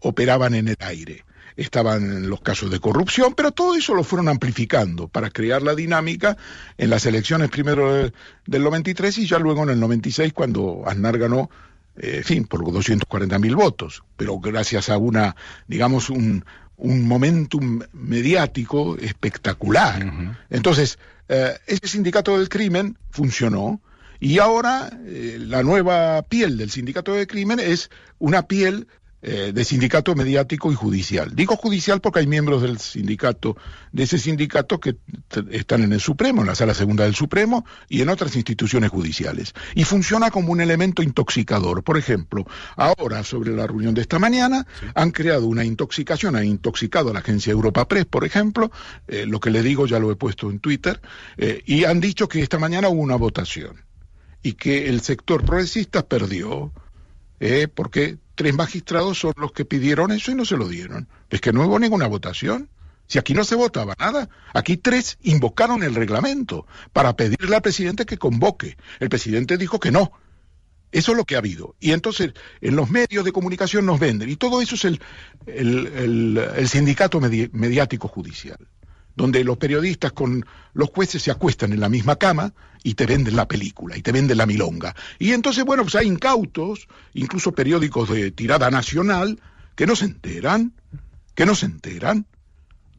operaban 0.00 0.54
en 0.54 0.68
el 0.68 0.76
aire, 0.80 1.24
estaban 1.56 2.28
los 2.28 2.40
casos 2.40 2.70
de 2.70 2.80
corrupción, 2.80 3.34
pero 3.34 3.52
todo 3.52 3.74
eso 3.74 3.94
lo 3.94 4.02
fueron 4.04 4.28
amplificando 4.28 5.08
para 5.08 5.30
crear 5.30 5.62
la 5.62 5.74
dinámica 5.74 6.36
en 6.78 6.90
las 6.90 7.06
elecciones 7.06 7.50
primero 7.50 8.10
del 8.46 8.64
93 8.64 9.18
y 9.18 9.26
ya 9.26 9.38
luego 9.38 9.62
en 9.62 9.70
el 9.70 9.80
96 9.80 10.32
cuando 10.32 10.82
Aznar 10.86 11.18
ganó 11.18 11.50
eh, 11.96 12.18
en 12.18 12.24
fin, 12.24 12.44
por 12.44 12.64
240 12.64 13.38
mil 13.38 13.56
votos, 13.56 14.02
pero 14.16 14.38
gracias 14.38 14.88
a 14.88 14.98
una, 14.98 15.36
digamos, 15.66 16.10
un, 16.10 16.44
un 16.76 17.06
momentum 17.06 17.80
mediático 17.92 18.96
espectacular. 18.98 20.36
Entonces, 20.50 20.98
eh, 21.28 21.56
ese 21.66 21.88
sindicato 21.88 22.38
del 22.38 22.48
crimen 22.48 22.98
funcionó 23.10 23.80
y 24.18 24.38
ahora 24.38 24.90
eh, 25.06 25.36
la 25.40 25.62
nueva 25.62 26.22
piel 26.22 26.56
del 26.56 26.70
sindicato 26.70 27.14
del 27.14 27.26
crimen 27.26 27.58
es 27.60 27.90
una 28.18 28.46
piel 28.46 28.86
eh, 29.24 29.52
de 29.54 29.64
sindicato 29.64 30.16
mediático 30.16 30.72
y 30.72 30.74
judicial. 30.74 31.34
Digo 31.34 31.56
judicial 31.56 32.00
porque 32.00 32.18
hay 32.18 32.26
miembros 32.26 32.60
del 32.62 32.78
sindicato, 32.78 33.56
de 33.92 34.02
ese 34.02 34.18
sindicato 34.18 34.80
que 34.80 34.96
están 35.50 35.84
en 35.84 35.92
el 35.92 36.00
Supremo, 36.00 36.40
en 36.40 36.48
la 36.48 36.56
Sala 36.56 36.74
Segunda 36.74 37.04
del 37.04 37.14
Supremo 37.14 37.64
y 37.88 38.02
en 38.02 38.08
otras 38.08 38.34
instituciones 38.34 38.90
judiciales. 38.90 39.54
Y 39.76 39.84
funciona 39.84 40.32
como 40.32 40.50
un 40.50 40.60
elemento 40.60 41.04
intoxicador. 41.04 41.84
Por 41.84 41.98
ejemplo, 41.98 42.46
ahora 42.76 43.22
sobre 43.22 43.52
la 43.52 43.66
reunión 43.66 43.94
de 43.94 44.00
esta 44.00 44.18
mañana 44.18 44.66
han 44.94 45.12
creado 45.12 45.46
una 45.46 45.64
intoxicación, 45.64 46.34
han 46.34 46.46
intoxicado 46.46 47.10
a 47.10 47.12
la 47.12 47.20
agencia 47.20 47.52
Europa 47.52 47.86
Press, 47.86 48.06
por 48.06 48.24
ejemplo, 48.24 48.72
eh, 49.06 49.24
lo 49.26 49.38
que 49.38 49.50
le 49.50 49.62
digo 49.62 49.86
ya 49.86 50.00
lo 50.00 50.10
he 50.10 50.16
puesto 50.16 50.50
en 50.50 50.58
Twitter, 50.58 51.00
eh, 51.36 51.62
y 51.64 51.84
han 51.84 52.00
dicho 52.00 52.28
que 52.28 52.42
esta 52.42 52.58
mañana 52.58 52.88
hubo 52.88 53.00
una 53.00 53.16
votación 53.16 53.84
y 54.42 54.54
que 54.54 54.88
el 54.88 55.00
sector 55.00 55.44
progresista 55.44 56.02
perdió 56.06 56.72
eh, 57.44 57.66
porque 57.66 58.18
tres 58.36 58.54
magistrados 58.54 59.18
son 59.18 59.32
los 59.36 59.50
que 59.50 59.64
pidieron 59.64 60.12
eso 60.12 60.30
y 60.30 60.36
no 60.36 60.44
se 60.44 60.56
lo 60.56 60.68
dieron. 60.68 61.08
Es 61.28 61.40
que 61.40 61.52
no 61.52 61.66
hubo 61.66 61.80
ninguna 61.80 62.06
votación. 62.06 62.68
Si 63.08 63.18
aquí 63.18 63.34
no 63.34 63.42
se 63.42 63.56
votaba 63.56 63.96
nada, 63.98 64.28
aquí 64.54 64.76
tres 64.76 65.18
invocaron 65.22 65.82
el 65.82 65.96
reglamento 65.96 66.68
para 66.92 67.16
pedirle 67.16 67.56
al 67.56 67.60
presidente 67.60 68.06
que 68.06 68.16
convoque. 68.16 68.76
El 69.00 69.08
presidente 69.08 69.58
dijo 69.58 69.80
que 69.80 69.90
no. 69.90 70.12
Eso 70.92 71.10
es 71.10 71.18
lo 71.18 71.24
que 71.24 71.34
ha 71.34 71.38
habido. 71.38 71.74
Y 71.80 71.90
entonces 71.90 72.32
en 72.60 72.76
los 72.76 72.90
medios 72.90 73.24
de 73.24 73.32
comunicación 73.32 73.86
nos 73.86 73.98
venden. 73.98 74.30
Y 74.30 74.36
todo 74.36 74.62
eso 74.62 74.76
es 74.76 74.84
el, 74.84 75.00
el, 75.46 76.68
sindicato 76.68 77.20
mediático 77.20 78.06
judicial 78.06 78.68
donde 79.14 79.44
los 79.44 79.58
periodistas 79.58 80.12
con 80.12 80.44
los 80.74 80.90
jueces 80.90 81.22
se 81.22 81.30
acuestan 81.30 81.72
en 81.72 81.80
la 81.80 81.88
misma 81.88 82.16
cama 82.16 82.52
y 82.82 82.94
te 82.94 83.06
venden 83.06 83.36
la 83.36 83.46
película 83.46 83.96
y 83.96 84.02
te 84.02 84.12
venden 84.12 84.38
la 84.38 84.46
milonga. 84.46 84.94
Y 85.18 85.32
entonces, 85.32 85.64
bueno, 85.64 85.82
pues 85.82 85.94
hay 85.94 86.06
incautos, 86.06 86.88
incluso 87.14 87.52
periódicos 87.52 88.08
de 88.08 88.30
tirada 88.30 88.70
nacional, 88.70 89.40
que 89.74 89.86
no 89.86 89.96
se 89.96 90.06
enteran, 90.06 90.72
que 91.34 91.46
no 91.46 91.54
se 91.54 91.66
enteran. 91.66 92.26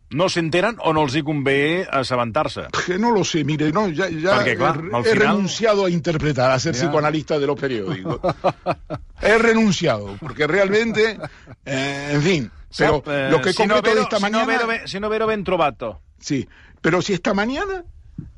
No 0.09 0.29
se 0.29 0.41
enteran 0.41 0.77
o 0.85 0.91
no 0.93 1.01
els 1.07 1.15
hi 1.17 1.23
convé 1.25 1.87
assabentar-se? 1.89 2.67
Que 2.85 2.99
no 3.01 3.09
lo 3.09 3.23
sé, 3.25 3.41
mire, 3.43 3.71
no, 3.73 3.87
ya, 3.89 4.11
ya 4.13 4.35
Perquè, 4.37 4.53
clar, 4.59 4.75
he, 4.77 5.09
he 5.09 5.15
renunciado 5.17 5.85
a 5.85 5.89
interpretar, 5.89 6.51
a 6.51 6.59
ser 6.61 6.75
psicoanalista 6.77 7.39
de 7.39 7.47
los 7.49 7.59
periódicos. 7.59 8.19
he 9.21 9.37
renunciado, 9.39 10.15
porque 10.19 10.45
realmente, 10.45 11.17
eh, 11.65 12.11
en 12.13 12.21
fin, 12.21 12.51
pero 12.77 13.03
eh, 13.05 13.29
lo 13.31 13.41
que 13.41 13.51
si 13.51 13.57
concreto 13.57 13.75
no 13.75 13.81
vero, 13.81 13.95
de 13.95 14.01
esta 14.01 14.17
si 14.17 14.21
mañana... 14.21 14.43
No 14.43 14.67
vero, 14.67 14.87
si 14.87 14.99
no 14.99 15.09
vero 15.09 15.27
ben 15.27 15.43
trovato. 15.43 16.01
Sí, 16.19 16.47
pero 16.81 17.01
si 17.01 17.13
esta 17.13 17.33
mañana, 17.33 17.83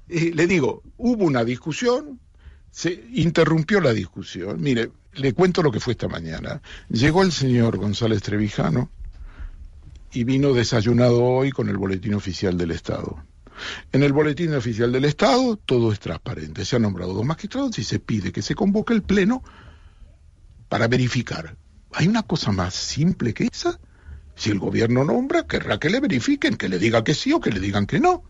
eh, 0.10 0.32
le 0.34 0.48
digo, 0.48 0.84
hubo 0.98 1.26
una 1.26 1.44
discusión, 1.44 2.20
se 2.72 3.06
interrumpió 3.14 3.80
la 3.80 3.94
discusión. 3.94 4.62
Mire, 4.62 4.92
le 5.14 5.34
cuento 5.34 5.64
lo 5.64 5.72
que 5.72 5.80
fue 5.80 5.94
esta 5.94 6.08
mañana. 6.08 6.62
Llegó 6.90 7.24
el 7.24 7.32
señor 7.32 7.78
González 7.78 8.22
Trevijano 8.22 8.90
y 10.12 10.24
vino 10.24 10.54
desayunado 10.54 11.24
hoy 11.24 11.52
con 11.52 11.70
el 11.70 11.78
boletín 11.78 12.14
oficial 12.14 12.58
del 12.58 12.72
Estado. 12.72 13.24
En 13.92 14.04
el 14.04 14.12
boletín 14.12 14.54
oficial 14.54 14.92
del 14.92 15.06
Estado 15.06 15.58
todo 15.58 15.92
es 15.92 16.00
transparente. 16.00 16.66
Se 16.66 16.76
han 16.76 16.82
nombrado 16.82 17.14
dos 17.14 17.26
magistrados 17.26 17.78
y 17.80 17.84
se 17.84 18.00
pide 18.00 18.32
que 18.32 18.42
se 18.42 18.56
convoque 18.56 18.94
el 18.94 19.04
Pleno 19.04 19.44
para 20.68 20.88
verificar. 20.88 21.56
¿Hay 21.94 22.08
una 22.08 22.24
cosa 22.24 22.52
más 22.52 22.74
simple 22.74 23.34
que 23.34 23.46
esa? 23.46 23.80
Si 24.36 24.50
el 24.52 24.60
gobierno 24.60 25.04
nombra, 25.04 25.48
querrá 25.48 25.80
que 25.80 25.90
le 25.90 26.00
verifiquen, 26.00 26.58
que 26.58 26.70
le 26.70 26.80
diga 26.80 27.04
que 27.04 27.14
sí 27.14 27.32
o 27.34 27.40
que 27.40 27.52
le 27.52 27.60
digan 27.60 27.86
que 27.86 28.00
no. 28.00 28.24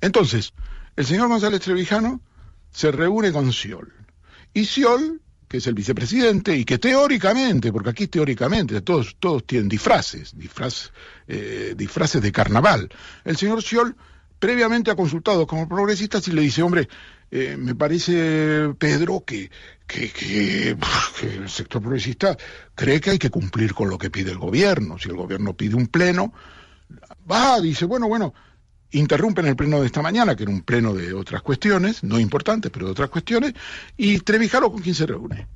Entonces, 0.00 0.52
el 0.96 1.06
señor 1.06 1.28
González 1.28 1.60
Trevijano 1.60 2.20
se 2.70 2.90
reúne 2.90 3.32
con 3.32 3.52
Siol. 3.52 3.92
Y 4.52 4.64
Siol, 4.64 5.20
que 5.48 5.58
es 5.58 5.66
el 5.66 5.74
vicepresidente, 5.74 6.56
y 6.56 6.64
que 6.64 6.78
teóricamente, 6.78 7.72
porque 7.72 7.90
aquí 7.90 8.06
teóricamente 8.08 8.80
todos, 8.80 9.16
todos 9.18 9.46
tienen 9.46 9.68
disfraces, 9.68 10.34
eh, 11.28 11.74
disfraces 11.76 12.22
de 12.22 12.32
carnaval. 12.32 12.88
El 13.24 13.36
señor 13.36 13.62
Siol 13.62 13.96
previamente 14.38 14.90
ha 14.90 14.96
consultado 14.96 15.46
como 15.46 15.68
progresistas 15.68 16.26
y 16.28 16.32
le 16.32 16.42
dice, 16.42 16.62
hombre, 16.62 16.88
eh, 17.30 17.56
me 17.56 17.76
parece, 17.76 18.74
Pedro, 18.76 19.24
que, 19.24 19.50
que, 19.86 20.10
que, 20.10 20.76
el 21.22 21.48
sector 21.48 21.80
progresista 21.80 22.36
cree 22.74 23.00
que 23.00 23.10
hay 23.10 23.18
que 23.18 23.30
cumplir 23.30 23.72
con 23.72 23.88
lo 23.88 23.98
que 23.98 24.10
pide 24.10 24.32
el 24.32 24.38
gobierno. 24.38 24.98
Si 24.98 25.08
el 25.08 25.16
gobierno 25.16 25.54
pide 25.54 25.76
un 25.76 25.86
pleno, 25.86 26.32
va, 27.30 27.60
dice, 27.60 27.84
bueno, 27.84 28.08
bueno, 28.08 28.34
interrumpen 28.90 29.46
el 29.46 29.54
pleno 29.54 29.80
de 29.80 29.86
esta 29.86 30.02
mañana, 30.02 30.34
que 30.34 30.42
era 30.42 30.52
un 30.52 30.62
pleno 30.62 30.92
de 30.92 31.12
otras 31.12 31.42
cuestiones, 31.42 32.02
no 32.02 32.18
importantes, 32.18 32.72
pero 32.72 32.86
de 32.86 32.92
otras 32.92 33.10
cuestiones, 33.10 33.54
y 33.96 34.18
Trevijano 34.20 34.72
con 34.72 34.82
quién 34.82 34.96
se 34.96 35.06
reúne. 35.06 35.46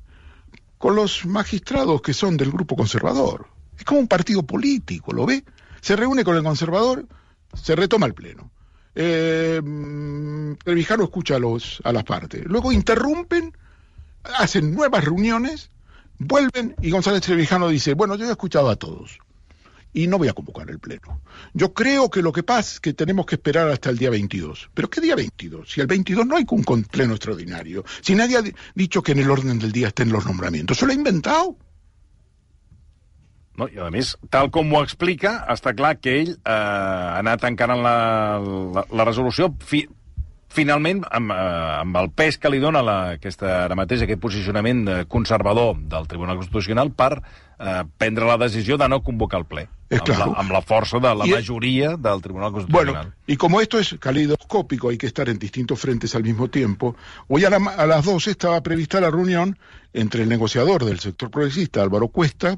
Con 0.77 0.95
los 0.95 1.25
magistrados 1.25 2.01
que 2.01 2.13
son 2.13 2.37
del 2.37 2.51
grupo 2.51 2.77
conservador. 2.77 3.47
Es 3.77 3.83
como 3.83 3.99
un 3.99 4.07
partido 4.07 4.43
político, 4.43 5.11
¿lo 5.11 5.25
ve? 5.25 5.43
Se 5.81 5.97
reúne 5.97 6.23
con 6.23 6.37
el 6.37 6.43
conservador, 6.43 7.05
se 7.53 7.75
retoma 7.75 8.05
el 8.05 8.13
pleno 8.13 8.51
eh, 8.95 9.61
Trevijano 10.63 11.03
escucha 11.03 11.35
a, 11.35 11.39
los, 11.39 11.81
a 11.83 11.91
las 11.91 12.03
partes. 12.03 12.43
Luego 12.45 12.71
interrumpen, 12.71 13.55
hacen 14.23 14.73
nuevas 14.73 15.03
reuniones, 15.03 15.69
vuelven 16.17 16.75
y 16.81 16.89
González 16.89 17.21
Trevijano 17.21 17.67
dice, 17.69 17.93
bueno, 17.93 18.15
yo 18.15 18.25
he 18.25 18.31
escuchado 18.31 18.69
a 18.69 18.75
todos 18.75 19.19
y 19.95 20.07
no 20.07 20.17
voy 20.17 20.27
a 20.27 20.33
convocar 20.33 20.69
el 20.69 20.79
Pleno. 20.79 21.21
Yo 21.53 21.73
creo 21.73 22.09
que 22.09 22.21
lo 22.21 22.33
que 22.33 22.43
pasa 22.43 22.73
es 22.73 22.79
que 22.81 22.93
tenemos 22.93 23.25
que 23.25 23.35
esperar 23.35 23.69
hasta 23.69 23.89
el 23.89 23.97
día 23.97 24.09
22. 24.09 24.69
¿Pero 24.73 24.89
qué 24.89 24.99
día 24.99 25.15
22? 25.15 25.71
Si 25.71 25.79
el 25.79 25.87
22 25.87 26.27
no 26.27 26.35
hay 26.35 26.45
un 26.49 26.63
Pleno 26.83 27.13
extraordinario, 27.13 27.85
si 28.01 28.13
nadie 28.13 28.37
ha 28.37 28.43
dicho 28.75 29.01
que 29.01 29.13
en 29.13 29.19
el 29.19 29.31
orden 29.31 29.57
del 29.57 29.71
día 29.71 29.87
estén 29.87 30.11
los 30.11 30.25
nombramientos, 30.25 30.77
¿se 30.77 30.85
lo 30.85 30.91
ha 30.91 30.95
inventado? 30.95 31.55
No, 33.55 33.69
I 33.71 33.79
a 33.79 33.91
més, 33.93 34.15
tal 34.33 34.49
com 34.51 34.73
ho 34.73 34.81
explica, 34.83 35.37
està 35.53 35.71
clar 35.75 35.95
que 36.01 36.17
ell 36.21 36.33
eh, 36.35 36.55
ha 36.55 37.19
anat 37.21 37.45
encara 37.47 37.77
la, 37.79 37.95
la, 38.75 38.83
la 38.91 39.05
resolució 39.07 39.47
fi, 39.63 39.85
finalment, 40.55 41.03
amb, 41.11 41.31
eh, 41.31 41.77
amb 41.81 42.01
el 42.01 42.09
pes 42.15 42.39
que 42.41 42.51
li 42.51 42.59
dona 42.63 42.83
la, 42.85 42.97
aquesta, 43.15 43.63
ara 43.65 43.77
mateix 43.79 44.03
aquest 44.05 44.21
posicionament 44.23 44.83
conservador 45.11 45.75
del 45.91 46.07
Tribunal 46.11 46.39
Constitucional 46.39 46.91
per 46.95 47.13
eh, 47.15 47.83
prendre 47.97 48.27
la 48.27 48.37
decisió 48.41 48.77
de 48.81 48.89
no 48.91 49.01
convocar 49.03 49.43
el 49.43 49.47
ple. 49.49 49.67
Es 49.87 50.01
amb, 50.01 50.07
claro. 50.09 50.31
la, 50.31 50.39
amb 50.41 50.55
la 50.55 50.61
força 50.65 50.99
de 50.99 51.11
la 51.15 51.27
y, 51.27 51.35
mayoría 51.35 51.95
del 51.95 52.21
Tribunal 52.21 52.51
Constitucional. 52.51 52.93
Bueno, 52.93 53.13
y 53.27 53.37
como 53.37 53.61
esto 53.61 53.79
es 53.79 53.95
calidoscópico, 53.99 54.89
hay 54.89 54.97
que 54.97 55.07
estar 55.07 55.29
en 55.29 55.39
distintos 55.39 55.79
frentes 55.79 56.15
al 56.15 56.23
mismo 56.23 56.49
tiempo, 56.49 56.95
hoy 57.27 57.45
a, 57.45 57.49
la, 57.49 57.57
a 57.57 57.85
las 57.85 58.05
12 58.05 58.31
estaba 58.31 58.61
prevista 58.61 58.99
la 58.99 59.11
reunión 59.11 59.57
entre 59.93 60.23
el 60.23 60.29
negociador 60.29 60.83
del 60.83 60.99
sector 60.99 61.29
progresista, 61.29 61.81
Álvaro 61.81 62.07
Cuesta, 62.07 62.57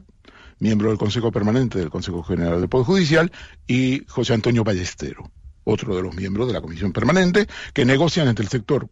miembro 0.60 0.90
del 0.90 0.98
Consejo 0.98 1.32
Permanente 1.32 1.80
del 1.80 1.90
Consejo 1.90 2.24
General 2.24 2.60
del 2.60 2.70
Poder 2.70 2.86
Judicial, 2.86 3.32
y 3.68 4.06
José 4.08 4.34
Antonio 4.34 4.64
Ballestero, 4.64 5.32
otro 5.64 5.96
de 5.96 6.02
los 6.02 6.16
miembros 6.16 6.48
de 6.48 6.54
la 6.54 6.62
Comisión 6.62 6.94
Permanente, 6.94 7.48
que 7.74 7.86
negocian 7.86 8.28
entre 8.28 8.44
el 8.44 8.50
sector 8.50 8.90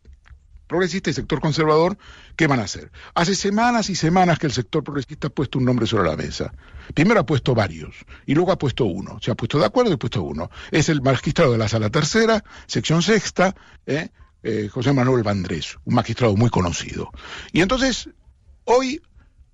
progresista 0.67 1.09
y 1.09 1.11
el 1.11 1.15
sector 1.15 1.39
conservador 1.39 1.97
qué 2.35 2.47
van 2.47 2.59
a 2.59 2.63
hacer. 2.63 2.91
Hace 3.13 3.35
semanas 3.35 3.89
y 3.89 3.95
semanas 3.95 4.39
que 4.39 4.47
el 4.47 4.53
sector 4.53 4.83
progresista 4.83 5.27
ha 5.27 5.29
puesto 5.29 5.59
un 5.59 5.65
nombre 5.65 5.87
sobre 5.87 6.09
la 6.09 6.15
mesa. 6.15 6.53
Primero 6.93 7.19
ha 7.19 7.25
puesto 7.25 7.53
varios 7.53 7.95
y 8.25 8.33
luego 8.33 8.51
ha 8.51 8.57
puesto 8.57 8.85
uno. 8.85 9.19
Se 9.21 9.31
ha 9.31 9.35
puesto 9.35 9.59
de 9.59 9.65
acuerdo 9.65 9.91
y 9.91 9.93
ha 9.93 9.97
puesto 9.97 10.23
uno. 10.23 10.49
Es 10.71 10.89
el 10.89 11.01
magistrado 11.01 11.51
de 11.51 11.57
la 11.57 11.67
Sala 11.67 11.89
Tercera, 11.89 12.43
sección 12.67 13.01
sexta, 13.01 13.55
¿eh? 13.85 14.09
Eh, 14.43 14.69
José 14.71 14.93
Manuel 14.93 15.23
Vandrés, 15.23 15.77
un 15.85 15.95
magistrado 15.95 16.35
muy 16.35 16.51
conocido. 16.51 17.09
Y 17.51 17.61
entonces, 17.61 18.09
hoy 18.65 19.01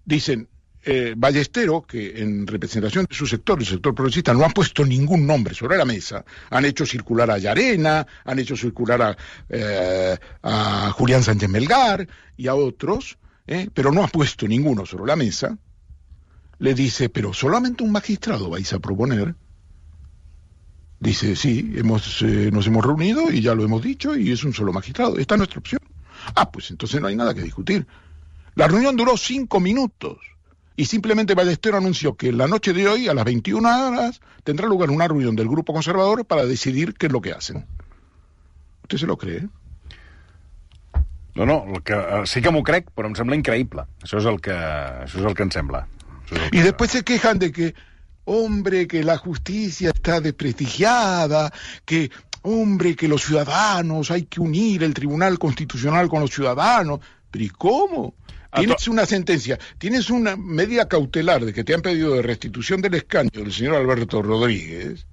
dicen, 0.03 0.49
eh, 0.83 1.15
que 1.87 2.21
en 2.21 2.47
representación 2.47 3.05
de 3.09 3.15
su 3.15 3.27
sector, 3.27 3.59
el 3.59 3.65
sector 3.65 3.93
progresista, 3.93 4.33
no 4.33 4.43
ha 4.43 4.49
puesto 4.49 4.83
ningún 4.83 5.25
nombre 5.25 5.53
sobre 5.53 5.77
la 5.77 5.85
mesa. 5.85 6.23
Han 6.49 6.65
hecho 6.65 6.85
circular 6.85 7.29
a 7.29 7.37
Yarena, 7.37 8.05
han 8.25 8.39
hecho 8.39 8.55
circular 8.55 9.01
a, 9.01 9.17
eh, 9.49 10.17
a 10.43 10.91
Julián 10.91 11.23
Sánchez 11.23 11.49
Melgar 11.49 12.07
y 12.37 12.47
a 12.47 12.55
otros, 12.55 13.17
eh, 13.47 13.69
pero 13.73 13.91
no 13.91 14.03
ha 14.03 14.07
puesto 14.07 14.47
ninguno 14.47 14.85
sobre 14.85 15.07
la 15.07 15.15
mesa. 15.15 15.57
Le 16.59 16.73
dice, 16.73 17.09
pero 17.09 17.33
solamente 17.33 17.83
un 17.83 17.91
magistrado 17.91 18.49
vais 18.49 18.71
a 18.73 18.79
proponer. 18.79 19.35
Dice, 20.99 21.35
sí, 21.35 21.73
hemos, 21.75 22.21
eh, 22.21 22.51
nos 22.51 22.67
hemos 22.67 22.85
reunido 22.85 23.31
y 23.31 23.41
ya 23.41 23.55
lo 23.55 23.63
hemos 23.63 23.81
dicho 23.81 24.15
y 24.15 24.31
es 24.31 24.43
un 24.43 24.53
solo 24.53 24.71
magistrado. 24.71 25.17
Esta 25.17 25.33
es 25.33 25.39
nuestra 25.39 25.59
opción. 25.59 25.81
Ah, 26.35 26.51
pues 26.51 26.69
entonces 26.69 27.01
no 27.01 27.07
hay 27.07 27.15
nada 27.15 27.33
que 27.33 27.41
discutir. 27.41 27.87
La 28.53 28.67
reunión 28.67 28.95
duró 28.95 29.17
cinco 29.17 29.59
minutos 29.59 30.19
y 30.81 30.85
simplemente 30.85 31.35
Ballestero 31.35 31.77
anunció 31.77 32.15
que 32.15 32.31
la 32.31 32.47
noche 32.47 32.73
de 32.73 32.87
hoy, 32.87 33.07
a 33.07 33.13
las 33.13 33.23
21 33.23 33.87
horas, 33.87 34.19
tendrá 34.43 34.67
lugar 34.67 34.89
una 34.89 35.07
reunión 35.07 35.35
del 35.35 35.47
Grupo 35.47 35.73
Conservador 35.73 36.25
para 36.25 36.43
decidir 36.47 36.95
qué 36.95 37.05
es 37.05 37.11
lo 37.11 37.21
que 37.21 37.33
hacen. 37.33 37.67
¿Usted 38.81 38.97
se 38.97 39.05
lo 39.05 39.15
cree? 39.15 39.47
No, 41.35 41.45
no, 41.45 41.65
el 41.75 41.83
que, 41.83 41.93
eh, 41.93 42.23
sí 42.25 42.41
que 42.41 42.49
m'ho 42.49 42.63
crec, 42.65 42.89
però 42.97 43.11
em 43.11 43.13
sembla 43.13 43.37
increïble. 43.37 43.85
Això 44.01 44.17
és 44.17 44.25
el 44.25 44.41
que, 44.41 44.57
això 44.57 45.21
és 45.21 45.27
el 45.29 45.37
que 45.37 45.45
em 45.45 45.51
sembla. 45.53 45.83
Que... 46.25 46.49
Y 46.51 46.65
después 46.65 46.89
se 46.89 47.03
quejan 47.03 47.37
de 47.37 47.51
que, 47.51 47.75
hombre, 48.25 48.87
que 48.87 49.03
la 49.03 49.17
justicia 49.17 49.91
está 49.93 50.19
desprestigiada, 50.19 51.53
que, 51.85 52.09
hombre, 52.41 52.95
que 52.95 53.07
los 53.07 53.21
ciudadanos, 53.21 54.09
hay 54.09 54.23
que 54.23 54.41
unir 54.41 54.81
el 54.81 54.95
Tribunal 54.95 55.37
Constitucional 55.37 56.09
con 56.09 56.21
los 56.21 56.31
ciudadanos. 56.31 57.01
Pero 57.29 57.45
¿y 57.45 57.49
cómo? 57.49 58.15
Tienes 58.53 58.87
una 58.87 59.05
sentencia, 59.05 59.57
tienes 59.77 60.09
una 60.09 60.35
medida 60.35 60.87
cautelar 60.87 61.45
de 61.45 61.53
que 61.53 61.63
te 61.63 61.73
han 61.73 61.81
pedido 61.81 62.15
de 62.15 62.21
restitución 62.21 62.81
del 62.81 62.95
escaño 62.95 63.29
del 63.31 63.53
señor 63.53 63.75
Alberto 63.75 64.21
Rodríguez, 64.21 65.05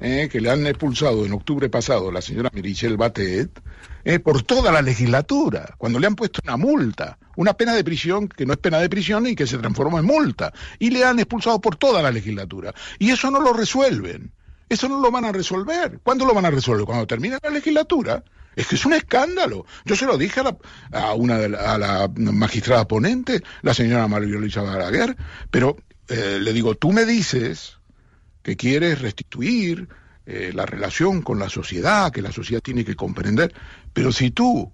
eh, 0.00 0.30
que 0.32 0.40
le 0.40 0.50
han 0.50 0.66
expulsado 0.66 1.26
en 1.26 1.32
octubre 1.32 1.68
pasado 1.68 2.10
la 2.10 2.22
señora 2.22 2.50
Michelle 2.54 2.96
Batet, 2.96 3.50
eh, 4.04 4.18
por 4.18 4.42
toda 4.42 4.72
la 4.72 4.80
legislatura, 4.80 5.74
cuando 5.76 5.98
le 5.98 6.06
han 6.06 6.16
puesto 6.16 6.40
una 6.42 6.56
multa, 6.56 7.18
una 7.36 7.52
pena 7.52 7.74
de 7.74 7.84
prisión 7.84 8.28
que 8.28 8.46
no 8.46 8.54
es 8.54 8.58
pena 8.58 8.78
de 8.78 8.88
prisión 8.88 9.26
y 9.26 9.34
que 9.34 9.46
se 9.46 9.58
transformó 9.58 9.98
en 9.98 10.06
multa, 10.06 10.52
y 10.78 10.88
le 10.88 11.04
han 11.04 11.18
expulsado 11.18 11.60
por 11.60 11.76
toda 11.76 12.00
la 12.00 12.10
legislatura. 12.10 12.72
Y 12.98 13.10
eso 13.10 13.30
no 13.30 13.40
lo 13.40 13.52
resuelven. 13.52 14.32
Eso 14.70 14.88
no 14.88 15.00
lo 15.00 15.10
van 15.10 15.24
a 15.24 15.32
resolver. 15.32 15.98
¿Cuándo 16.02 16.24
lo 16.24 16.32
van 16.32 16.46
a 16.46 16.50
resolver? 16.50 16.86
Cuando 16.86 17.06
termine 17.06 17.38
la 17.42 17.50
legislatura. 17.50 18.22
Es 18.56 18.66
que 18.66 18.74
es 18.74 18.84
un 18.84 18.92
escándalo. 18.92 19.64
Yo 19.84 19.96
se 19.96 20.06
lo 20.06 20.18
dije 20.18 20.40
a, 20.40 20.44
la, 20.90 21.14
una 21.14 21.38
de 21.38 21.56
a 21.56 21.78
la 21.78 22.08
magistrada 22.16 22.86
ponente, 22.86 23.42
la 23.62 23.74
señora 23.74 24.08
María 24.08 24.36
Luisa 24.36 24.62
Balaguer, 24.62 25.16
pero 25.50 25.76
eh, 26.08 26.38
le 26.40 26.52
digo, 26.52 26.74
tú 26.74 26.92
me 26.92 27.04
dices 27.04 27.78
que 28.42 28.56
quieres 28.56 29.00
restituir 29.00 29.88
eh, 30.26 30.52
la 30.54 30.66
relación 30.66 31.22
con 31.22 31.38
la 31.38 31.48
sociedad, 31.48 32.10
que 32.10 32.22
la 32.22 32.32
sociedad 32.32 32.62
tiene 32.62 32.84
que 32.84 32.96
comprender, 32.96 33.54
pero 33.92 34.12
si 34.12 34.30
tú 34.30 34.72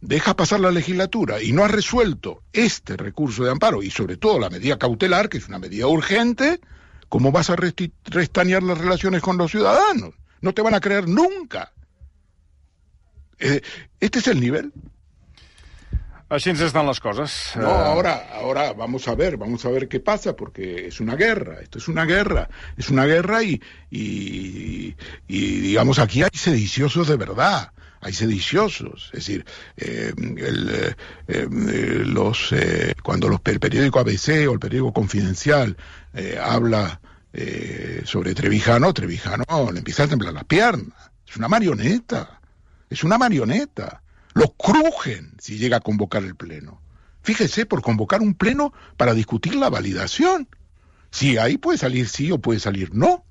dejas 0.00 0.34
pasar 0.34 0.60
la 0.60 0.70
legislatura 0.70 1.42
y 1.42 1.52
no 1.52 1.64
has 1.64 1.70
resuelto 1.70 2.42
este 2.52 2.96
recurso 2.96 3.44
de 3.44 3.50
amparo 3.50 3.82
y 3.82 3.90
sobre 3.90 4.16
todo 4.16 4.38
la 4.38 4.50
medida 4.50 4.78
cautelar, 4.78 5.28
que 5.28 5.38
es 5.38 5.48
una 5.48 5.58
medida 5.58 5.86
urgente, 5.86 6.60
¿cómo 7.08 7.32
vas 7.32 7.50
a 7.50 7.56
restañar 7.56 8.62
las 8.62 8.78
relaciones 8.78 9.22
con 9.22 9.36
los 9.36 9.50
ciudadanos? 9.50 10.14
No 10.40 10.52
te 10.52 10.62
van 10.62 10.74
a 10.74 10.80
creer 10.80 11.08
nunca. 11.08 11.72
Eh, 13.38 13.60
este 14.00 14.18
es 14.20 14.28
el 14.28 14.40
nivel. 14.40 14.72
Así 16.28 16.50
están 16.50 16.86
las 16.86 16.98
cosas. 16.98 17.52
No, 17.54 17.68
ahora, 17.68 18.28
ahora 18.32 18.72
vamos 18.72 19.06
a 19.06 19.14
ver, 19.14 19.36
vamos 19.36 19.64
a 19.64 19.70
ver 19.70 19.86
qué 19.86 20.00
pasa, 20.00 20.34
porque 20.34 20.88
es 20.88 20.98
una 20.98 21.14
guerra, 21.14 21.60
esto 21.60 21.78
es 21.78 21.86
una 21.86 22.04
guerra, 22.04 22.48
es 22.76 22.88
una 22.90 23.04
guerra 23.04 23.44
y, 23.44 23.62
y, 23.92 24.96
y 25.28 25.60
digamos, 25.60 26.00
aquí 26.00 26.24
hay 26.24 26.30
sediciosos 26.32 27.06
de 27.08 27.16
verdad 27.16 27.70
hay 28.06 28.12
sediciosos, 28.12 29.10
es 29.12 29.20
decir, 29.26 29.44
eh, 29.76 30.12
el, 30.16 30.70
eh, 30.70 30.94
eh, 31.26 31.48
los, 31.50 32.52
eh, 32.52 32.94
cuando 33.02 33.28
los, 33.28 33.40
el 33.46 33.58
periódico 33.58 33.98
ABC 33.98 34.48
o 34.48 34.52
el 34.52 34.60
periódico 34.60 34.92
Confidencial 34.92 35.76
eh, 36.14 36.38
habla 36.40 37.00
eh, 37.32 38.02
sobre 38.04 38.34
Trevijano, 38.34 38.92
Trevijano 38.94 39.72
le 39.72 39.78
empieza 39.78 40.04
a 40.04 40.08
temblar 40.08 40.34
las 40.34 40.44
piernas, 40.44 41.10
es 41.28 41.36
una 41.36 41.48
marioneta, 41.48 42.40
es 42.90 43.04
una 43.04 43.18
marioneta, 43.18 44.02
lo 44.34 44.52
crujen 44.52 45.34
si 45.38 45.58
llega 45.58 45.78
a 45.78 45.80
convocar 45.80 46.22
el 46.22 46.36
Pleno. 46.36 46.80
Fíjese, 47.22 47.66
por 47.66 47.82
convocar 47.82 48.20
un 48.20 48.34
Pleno 48.34 48.72
para 48.96 49.14
discutir 49.14 49.56
la 49.56 49.70
validación. 49.70 50.48
Si 51.10 51.38
ahí 51.38 51.58
puede 51.58 51.78
salir 51.78 52.08
sí 52.08 52.30
o 52.30 52.38
puede 52.38 52.60
salir 52.60 52.94
no. 52.94 53.24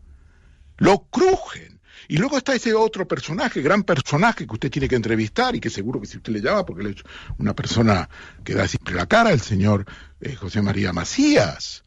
Lo 0.77 1.05
crujen. 1.05 1.79
Y 2.07 2.17
luego 2.17 2.37
está 2.37 2.53
ese 2.53 2.73
otro 2.73 3.07
personaje, 3.07 3.61
gran 3.61 3.83
personaje 3.83 4.45
que 4.45 4.53
usted 4.53 4.69
tiene 4.69 4.89
que 4.89 4.95
entrevistar 4.95 5.55
y 5.55 5.59
que 5.59 5.69
seguro 5.69 6.01
que 6.01 6.07
si 6.07 6.17
usted 6.17 6.33
le 6.33 6.41
llama, 6.41 6.65
porque 6.65 6.83
él 6.83 6.95
es 6.97 7.03
una 7.37 7.55
persona 7.55 8.09
que 8.43 8.53
da 8.53 8.67
siempre 8.67 8.93
la 8.93 9.07
cara, 9.07 9.31
el 9.31 9.41
señor 9.41 9.85
eh, 10.19 10.35
José 10.35 10.61
María 10.61 10.91
Macías, 10.91 11.84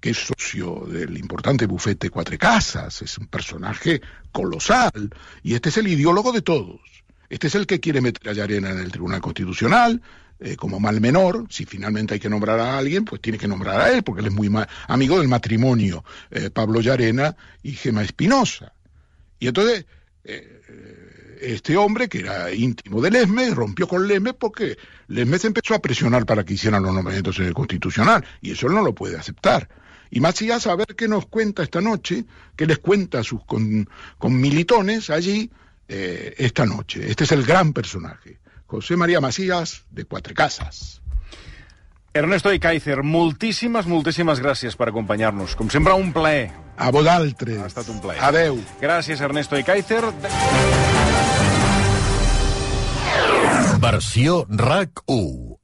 que 0.00 0.10
es 0.10 0.18
socio 0.18 0.84
del 0.86 1.16
importante 1.18 1.66
bufete 1.66 2.10
Cuatro 2.10 2.36
Casas, 2.38 3.02
es 3.02 3.18
un 3.18 3.26
personaje 3.26 4.00
colosal, 4.32 5.10
y 5.42 5.54
este 5.54 5.70
es 5.70 5.78
el 5.78 5.88
ideólogo 5.88 6.32
de 6.32 6.42
todos. 6.42 6.80
Este 7.28 7.48
es 7.48 7.54
el 7.54 7.66
que 7.66 7.80
quiere 7.80 8.00
meter 8.00 8.28
a 8.30 8.32
Llarena 8.32 8.70
en 8.70 8.78
el 8.78 8.92
Tribunal 8.92 9.20
Constitucional, 9.20 10.00
eh, 10.40 10.56
como 10.56 10.78
mal 10.78 11.00
menor, 11.00 11.46
si 11.50 11.64
finalmente 11.64 12.14
hay 12.14 12.20
que 12.20 12.28
nombrar 12.28 12.60
a 12.60 12.78
alguien, 12.78 13.04
pues 13.04 13.20
tiene 13.20 13.38
que 13.38 13.48
nombrar 13.48 13.80
a 13.80 13.92
él, 13.92 14.04
porque 14.04 14.20
él 14.20 14.28
es 14.28 14.32
muy 14.32 14.48
amigo 14.86 15.18
del 15.18 15.26
matrimonio 15.26 16.04
eh, 16.30 16.50
Pablo 16.50 16.80
Llarena 16.80 17.34
y 17.62 17.72
Gema 17.72 18.02
Espinosa. 18.04 18.72
Y 19.40 19.48
entonces, 19.48 19.84
eh, 20.22 21.38
este 21.40 21.76
hombre, 21.76 22.08
que 22.08 22.20
era 22.20 22.52
íntimo 22.52 23.00
de 23.00 23.10
Lesme, 23.10 23.50
rompió 23.50 23.88
con 23.88 24.06
Lesme 24.06 24.32
porque 24.32 24.78
Lesme 25.08 25.40
se 25.40 25.48
empezó 25.48 25.74
a 25.74 25.80
presionar 25.80 26.24
para 26.24 26.44
que 26.44 26.54
hicieran 26.54 26.84
los 26.84 26.94
nombramientos 26.94 27.38
en 27.40 27.46
el 27.46 27.54
Constitucional, 27.54 28.24
y 28.40 28.52
eso 28.52 28.68
él 28.68 28.74
no 28.74 28.82
lo 28.82 28.94
puede 28.94 29.16
aceptar. 29.16 29.68
Y 30.10 30.20
Macías, 30.20 30.66
a 30.66 30.76
ver 30.76 30.94
qué 30.96 31.08
nos 31.08 31.26
cuenta 31.26 31.62
esta 31.62 31.80
noche, 31.80 32.24
qué 32.56 32.66
les 32.66 32.78
cuenta 32.78 33.20
a 33.20 33.24
sus 33.24 33.44
con, 33.44 33.88
con 34.18 34.40
militones 34.40 35.10
allí 35.10 35.50
eh, 35.88 36.34
esta 36.38 36.66
noche. 36.66 37.10
Este 37.10 37.24
es 37.24 37.32
el 37.32 37.44
gran 37.44 37.72
personaje, 37.72 38.38
José 38.66 38.96
María 38.96 39.20
Macías, 39.20 39.84
de 39.90 40.04
Quatre 40.04 40.34
Casas. 40.34 41.02
Ernesto 42.14 42.50
i 42.52 42.58
Kaiser, 42.58 43.02
moltíssimes, 43.04 43.86
moltíssimes 43.86 44.40
gràcies 44.40 44.74
per 44.80 44.88
acompanyar-nos. 44.88 45.54
Com 45.58 45.68
sempre, 45.70 45.92
un 45.92 46.10
plaer. 46.16 46.48
A 46.78 46.88
vosaltres. 46.90 47.60
Ha 47.62 47.68
estat 47.68 47.90
un 47.92 48.00
plaer. 48.02 48.22
Adeu. 48.24 48.58
Gràcies, 48.80 49.20
Ernesto 49.20 49.60
i 49.60 49.66
Kaiser. 49.66 50.02
Versió 53.78 54.40
RAC 54.48 55.04
1. 55.06 55.57